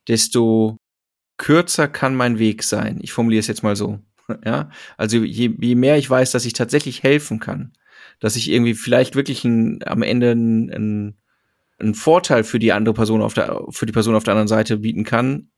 [0.06, 0.78] desto
[1.38, 2.98] kürzer kann mein Weg sein.
[3.00, 3.98] Ich formuliere es jetzt mal so.
[4.44, 4.68] Ja,
[4.98, 7.72] also je, je mehr ich weiß, dass ich tatsächlich helfen kann,
[8.20, 11.16] dass ich irgendwie vielleicht wirklich ein, am Ende einen
[11.80, 14.78] ein Vorteil für die andere Person auf der, für die Person auf der anderen Seite
[14.78, 15.50] bieten kann,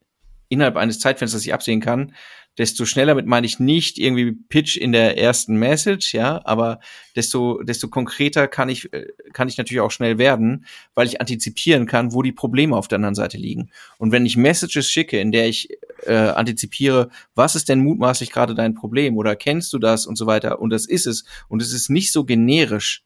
[0.49, 2.13] innerhalb eines Zeitfensters, das ich absehen kann,
[2.57, 6.79] desto schneller mit meine ich nicht irgendwie Pitch in der ersten Message, ja, aber
[7.15, 11.85] desto, desto konkreter kann ich, äh, kann ich natürlich auch schnell werden, weil ich antizipieren
[11.85, 13.71] kann, wo die Probleme auf der anderen Seite liegen.
[13.97, 15.69] Und wenn ich Messages schicke, in der ich
[16.05, 20.25] äh, antizipiere, was ist denn mutmaßlich gerade dein Problem oder kennst du das und so
[20.25, 23.03] weiter und das ist es und es ist nicht so generisch,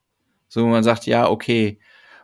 [0.49, 1.79] so wo man sagt, ja, okay,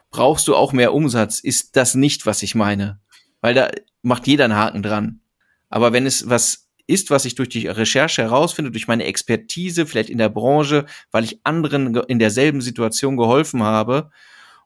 [0.10, 3.00] brauchst du auch mehr Umsatz, ist das nicht, was ich meine.
[3.42, 3.70] Weil da
[4.02, 5.22] macht jeder einen Haken dran.
[5.70, 10.10] Aber wenn es was ist, was ich durch die Recherche herausfinde, durch meine Expertise, vielleicht
[10.10, 14.12] in der Branche, weil ich anderen in derselben Situation geholfen habe.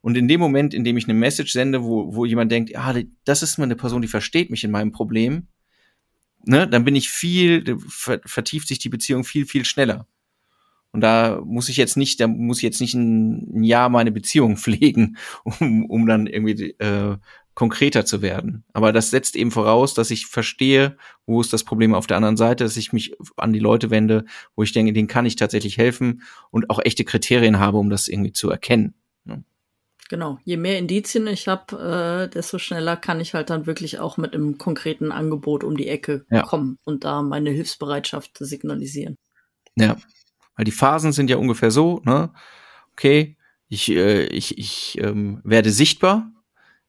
[0.01, 2.93] Und in dem Moment, in dem ich eine Message sende, wo, wo jemand denkt, ah,
[3.23, 5.47] das ist mal eine Person, die versteht mich in meinem Problem,
[6.43, 10.07] ne, dann bin ich viel, vertieft sich die Beziehung viel, viel schneller.
[10.91, 14.57] Und da muss ich jetzt nicht, da muss ich jetzt nicht ein, Jahr meine Beziehung
[14.57, 17.17] pflegen, um, um dann irgendwie äh,
[17.55, 18.63] konkreter zu werden.
[18.73, 22.37] Aber das setzt eben voraus, dass ich verstehe, wo ist das Problem auf der anderen
[22.37, 24.25] Seite, dass ich mich an die Leute wende,
[24.55, 28.09] wo ich denke, denen kann ich tatsächlich helfen und auch echte Kriterien habe, um das
[28.09, 28.93] irgendwie zu erkennen.
[29.23, 29.43] Ne?
[30.09, 34.17] Genau, je mehr Indizien ich habe, äh, desto schneller kann ich halt dann wirklich auch
[34.17, 36.43] mit einem konkreten Angebot um die Ecke ja.
[36.43, 39.15] kommen und da meine Hilfsbereitschaft signalisieren.
[39.77, 39.95] Ja,
[40.57, 42.33] weil die Phasen sind ja ungefähr so, ne?
[42.91, 43.37] Okay,
[43.67, 46.31] ich, äh, ich, ich ähm, werde sichtbar,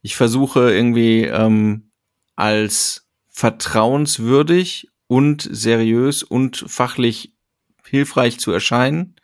[0.03, 1.91] ich versuche irgendwie ähm,
[2.37, 7.33] als vertrauenswürdig und seriös und fachlich
[7.85, 9.17] hilfreich zu erscheinen.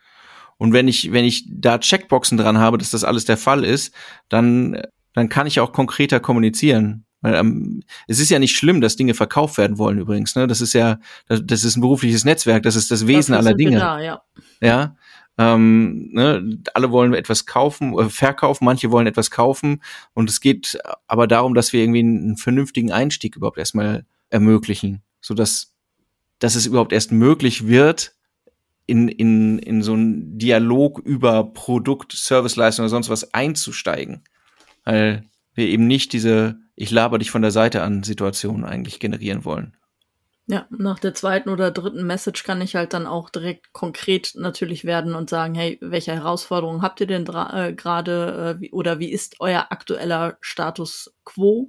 [0.59, 3.95] Und wenn ich, wenn ich da Checkboxen dran habe, dass das alles der Fall ist,
[4.29, 4.81] dann,
[5.12, 7.05] dann kann ich auch konkreter kommunizieren.
[7.23, 10.35] Weil ähm, es ist ja nicht schlimm, dass Dinge verkauft werden wollen übrigens.
[10.35, 10.47] Ne?
[10.47, 10.99] Das ist ja,
[11.29, 13.79] das, das ist ein berufliches Netzwerk, das ist das Wesen aller Dinge.
[13.79, 14.23] Da, ja.
[14.61, 14.97] ja.
[15.43, 19.82] Ähm, ne, alle wollen etwas kaufen, äh, verkaufen, manche wollen etwas kaufen.
[20.14, 25.34] Und es geht aber darum, dass wir irgendwie einen, vernünftigen Einstieg überhaupt erstmal ermöglichen, so
[25.34, 25.74] dass,
[26.38, 28.14] dass es überhaupt erst möglich wird,
[28.86, 34.22] in, in, in so einen Dialog über Produkt, Serviceleistung oder sonst was einzusteigen.
[34.84, 35.24] Weil
[35.55, 39.76] wir eben nicht diese Ich laber dich von der Seite an Situation eigentlich generieren wollen.
[40.49, 44.84] Ja, nach der zweiten oder dritten Message kann ich halt dann auch direkt konkret natürlich
[44.84, 49.36] werden und sagen, hey, welche Herausforderungen habt ihr denn äh, gerade äh, oder wie ist
[49.38, 51.68] euer aktueller Status quo?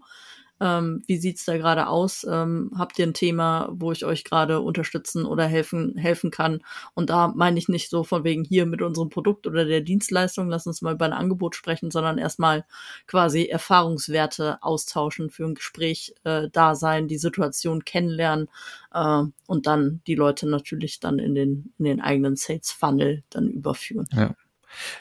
[0.60, 2.26] Ähm, wie sieht's da gerade aus?
[2.30, 6.62] Ähm, habt ihr ein Thema, wo ich euch gerade unterstützen oder helfen, helfen kann?
[6.94, 10.50] Und da meine ich nicht so von wegen hier mit unserem Produkt oder der Dienstleistung,
[10.50, 12.66] lass uns mal über ein Angebot sprechen, sondern erstmal
[13.08, 18.50] quasi Erfahrungswerte austauschen, für ein Gespräch äh, da sein, die Situation kennenlernen
[18.94, 23.50] äh, und dann die Leute natürlich dann in den, in den eigenen Sales Funnel dann
[23.50, 24.08] überführen.
[24.14, 24.36] Ja.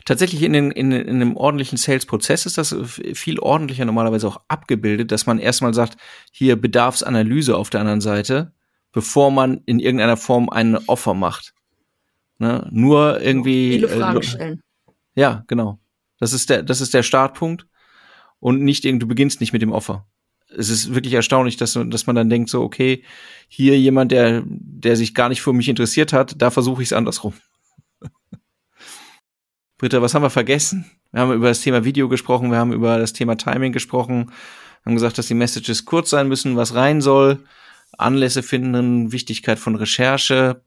[0.04, 2.74] Tatsächlich in, den, in, in einem ordentlichen Sales-Prozess ist das
[3.14, 5.96] viel ordentlicher normalerweise auch abgebildet, dass man erstmal sagt,
[6.30, 8.52] hier Bedarfsanalyse auf der anderen Seite,
[8.92, 11.54] bevor man in irgendeiner Form einen Offer macht.
[12.38, 12.68] Ne?
[12.70, 13.72] Nur irgendwie.
[13.72, 14.62] Viele äh, Fragen äh, stellen.
[15.14, 15.78] Ja, genau.
[16.18, 17.66] Das ist der, das ist der Startpunkt.
[18.40, 20.06] Und nicht du beginnst nicht mit dem Offer.
[20.48, 23.04] Es ist wirklich erstaunlich, dass, dass man dann denkt, so, okay,
[23.48, 26.92] hier jemand, der, der sich gar nicht für mich interessiert hat, da versuche ich es
[26.92, 27.34] andersrum.
[29.82, 30.88] Britta, was haben wir vergessen?
[31.10, 34.30] Wir haben über das Thema Video gesprochen, wir haben über das Thema Timing gesprochen.
[34.86, 37.42] haben gesagt, dass die Messages kurz sein müssen, was rein soll,
[37.98, 40.62] Anlässe finden, Wichtigkeit von Recherche.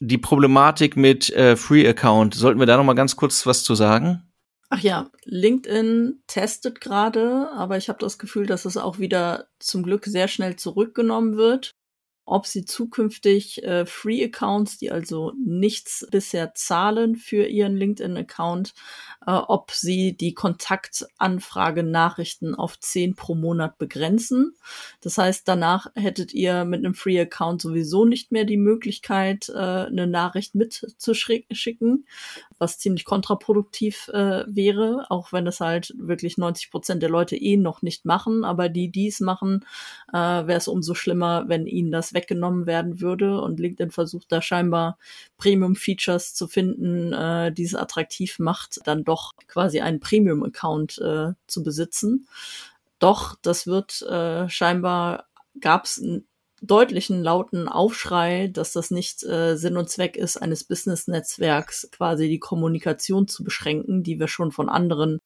[0.00, 3.76] Die Problematik mit äh, Free Account, sollten wir da noch mal ganz kurz was zu
[3.76, 4.24] sagen?
[4.68, 9.84] Ach ja, LinkedIn testet gerade, aber ich habe das Gefühl, dass es auch wieder zum
[9.84, 11.77] Glück sehr schnell zurückgenommen wird
[12.28, 18.74] ob sie zukünftig äh, Free-Accounts, die also nichts bisher zahlen für ihren LinkedIn-Account,
[19.26, 24.54] äh, ob sie die Kontaktanfrage-Nachrichten auf 10 pro Monat begrenzen.
[25.00, 30.06] Das heißt, danach hättet ihr mit einem Free-Account sowieso nicht mehr die Möglichkeit, äh, eine
[30.06, 32.04] Nachricht mitzuschicken,
[32.58, 37.56] was ziemlich kontraproduktiv äh, wäre, auch wenn es halt wirklich 90 Prozent der Leute eh
[37.56, 38.44] noch nicht machen.
[38.44, 39.64] Aber die, die es machen,
[40.12, 43.40] äh, wäre es umso schlimmer, wenn ihnen das weggenommen werden würde.
[43.40, 44.98] Und LinkedIn versucht da scheinbar
[45.38, 51.62] Premium-Features zu finden, äh, die es attraktiv macht, dann doch quasi einen Premium-Account äh, zu
[51.62, 52.26] besitzen.
[52.98, 55.26] Doch, das wird äh, scheinbar
[55.60, 56.02] gab es
[56.62, 62.38] deutlichen lauten Aufschrei, dass das nicht äh, Sinn und Zweck ist, eines Business-Netzwerks quasi die
[62.38, 65.18] Kommunikation zu beschränken, die wir schon von anderen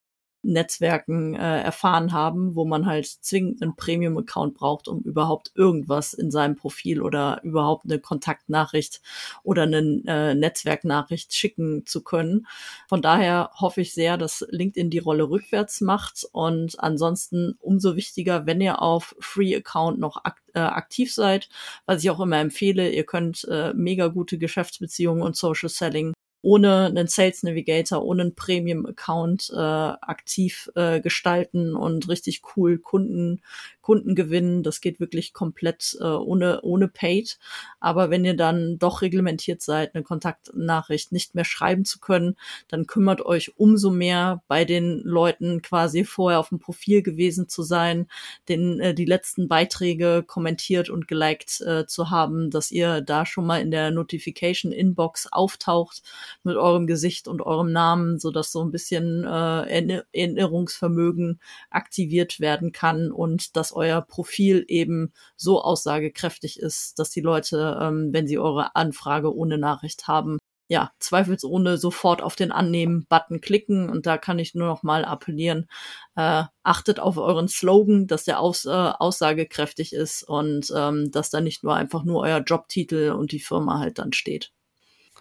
[0.43, 6.31] Netzwerken äh, erfahren haben, wo man halt zwingend einen Premium-Account braucht, um überhaupt irgendwas in
[6.31, 9.01] seinem Profil oder überhaupt eine Kontaktnachricht
[9.43, 12.45] oder eine äh, Netzwerknachricht schicken zu können.
[12.87, 18.45] Von daher hoffe ich sehr, dass LinkedIn die Rolle rückwärts macht und ansonsten umso wichtiger,
[18.45, 21.49] wenn ihr auf Free Account noch ak äh, aktiv seid,
[21.85, 26.12] was ich auch immer empfehle, ihr könnt äh, mega gute Geschäftsbeziehungen und Social Selling
[26.43, 33.41] ohne einen Sales Navigator, ohne einen Premium-Account äh, aktiv äh, gestalten und richtig cool Kunden,
[33.83, 34.63] Kunden gewinnen.
[34.63, 37.37] Das geht wirklich komplett äh, ohne, ohne Paid.
[37.79, 42.35] Aber wenn ihr dann doch reglementiert seid, eine Kontaktnachricht nicht mehr schreiben zu können,
[42.69, 47.61] dann kümmert euch umso mehr bei den Leuten quasi vorher auf dem Profil gewesen zu
[47.61, 48.07] sein,
[48.49, 53.45] den, äh, die letzten Beiträge kommentiert und geliked äh, zu haben, dass ihr da schon
[53.45, 56.03] mal in der Notification Inbox auftaucht
[56.43, 62.71] mit eurem Gesicht und eurem Namen, so dass so ein bisschen äh, Erinnerungsvermögen aktiviert werden
[62.71, 68.37] kann und dass euer Profil eben so aussagekräftig ist, dass die Leute, ähm, wenn sie
[68.37, 73.89] eure Anfrage ohne Nachricht haben, ja, zweifelsohne sofort auf den Annehmen-Button klicken.
[73.89, 75.67] Und da kann ich nur noch mal appellieren,
[76.15, 81.41] äh, achtet auf euren Slogan, dass der aus, äh, aussagekräftig ist und ähm, dass da
[81.41, 84.51] nicht nur einfach nur euer Jobtitel und die Firma halt dann steht.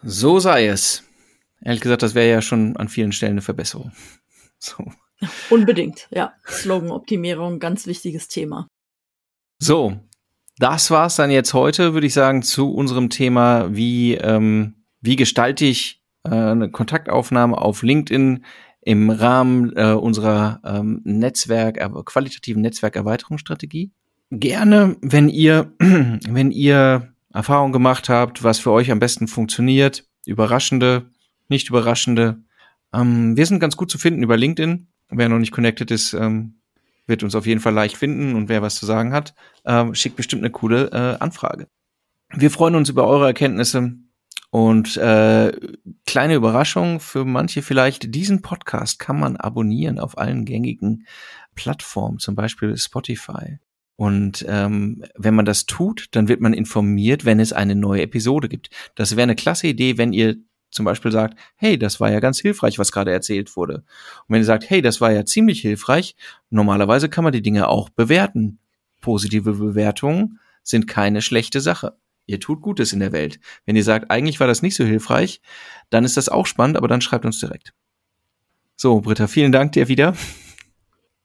[0.02, 1.04] So sei es.
[1.60, 3.92] Ehrlich gesagt, das wäre ja schon an vielen Stellen eine Verbesserung.
[4.64, 4.84] So.
[5.50, 6.32] Unbedingt, ja.
[6.46, 8.68] Slogan-Optimierung, ganz wichtiges Thema.
[9.58, 9.96] So,
[10.58, 15.64] das war's dann jetzt heute, würde ich sagen, zu unserem Thema, wie, ähm, wie gestalte
[15.64, 18.44] ich äh, eine Kontaktaufnahme auf LinkedIn
[18.80, 23.92] im Rahmen äh, unserer ähm, Netzwerk, äh, qualitativen Netzwerkerweiterungsstrategie.
[24.30, 31.10] Gerne, wenn ihr, wenn ihr Erfahrung gemacht habt, was für euch am besten funktioniert, überraschende,
[31.48, 32.42] nicht überraschende.
[32.92, 34.88] Ähm, wir sind ganz gut zu finden über LinkedIn.
[35.12, 36.54] Wer noch nicht connected ist, ähm,
[37.06, 39.34] wird uns auf jeden Fall leicht finden und wer was zu sagen hat,
[39.64, 41.68] ähm, schickt bestimmt eine coole äh, Anfrage.
[42.34, 43.94] Wir freuen uns über eure Erkenntnisse
[44.50, 45.52] und äh,
[46.06, 51.06] kleine Überraschung für manche vielleicht, diesen Podcast kann man abonnieren auf allen gängigen
[51.54, 53.58] Plattformen, zum Beispiel Spotify.
[53.96, 58.48] Und ähm, wenn man das tut, dann wird man informiert, wenn es eine neue Episode
[58.48, 58.70] gibt.
[58.94, 60.36] Das wäre eine klasse Idee, wenn ihr
[60.72, 63.74] zum Beispiel sagt, hey, das war ja ganz hilfreich, was gerade erzählt wurde.
[63.76, 66.16] Und wenn ihr sagt, hey, das war ja ziemlich hilfreich,
[66.50, 68.58] normalerweise kann man die Dinge auch bewerten.
[69.00, 71.96] Positive Bewertungen sind keine schlechte Sache.
[72.26, 73.40] Ihr tut Gutes in der Welt.
[73.66, 75.40] Wenn ihr sagt, eigentlich war das nicht so hilfreich,
[75.90, 77.74] dann ist das auch spannend, aber dann schreibt uns direkt.
[78.76, 80.14] So, Britta, vielen Dank dir wieder.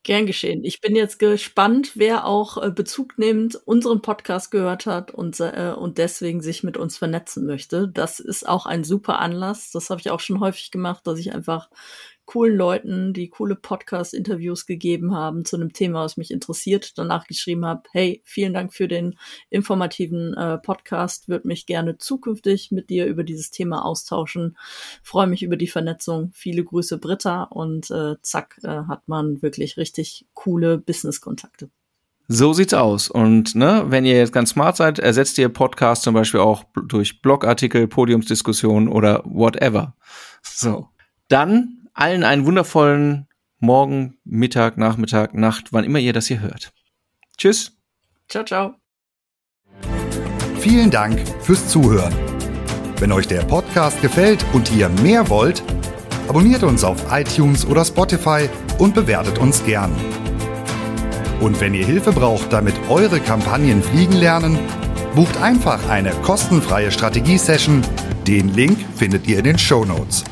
[0.08, 0.64] Gern geschehen.
[0.64, 5.74] Ich bin jetzt gespannt, wer auch äh, Bezug nehmend unseren Podcast gehört hat und, äh,
[5.78, 7.90] und deswegen sich mit uns vernetzen möchte.
[7.90, 9.70] Das ist auch ein super Anlass.
[9.72, 11.70] Das habe ich auch schon häufig gemacht, dass ich einfach
[12.28, 17.66] coolen Leuten, die coole Podcast-Interviews gegeben haben zu einem Thema, was mich interessiert, danach geschrieben
[17.66, 19.18] habe, hey, vielen Dank für den
[19.50, 24.58] informativen äh, Podcast, würde mich gerne zukünftig mit dir über dieses Thema austauschen,
[25.02, 29.78] freue mich über die Vernetzung, viele Grüße Britta und äh, zack, äh, hat man wirklich
[29.78, 31.70] richtig coole Business-Kontakte.
[32.28, 33.10] So sieht's aus.
[33.10, 37.22] Und ne, wenn ihr jetzt ganz smart seid, ersetzt ihr Podcast zum Beispiel auch durch
[37.22, 39.96] Blogartikel, Podiumsdiskussionen oder whatever.
[40.42, 40.90] So.
[41.30, 43.28] Dann allen einen wundervollen
[43.60, 46.72] Morgen, Mittag, Nachmittag, Nacht, wann immer ihr das hier hört.
[47.38, 47.76] Tschüss.
[48.30, 48.76] Ciao, ciao.
[50.60, 52.14] Vielen Dank fürs Zuhören.
[53.00, 55.64] Wenn euch der Podcast gefällt und ihr mehr wollt,
[56.28, 59.92] abonniert uns auf iTunes oder Spotify und bewertet uns gern.
[61.40, 64.60] Und wenn ihr Hilfe braucht, damit eure Kampagnen fliegen lernen,
[65.16, 67.82] bucht einfach eine kostenfreie Strategie-Session.
[68.28, 70.24] Den Link findet ihr in den Show Notes.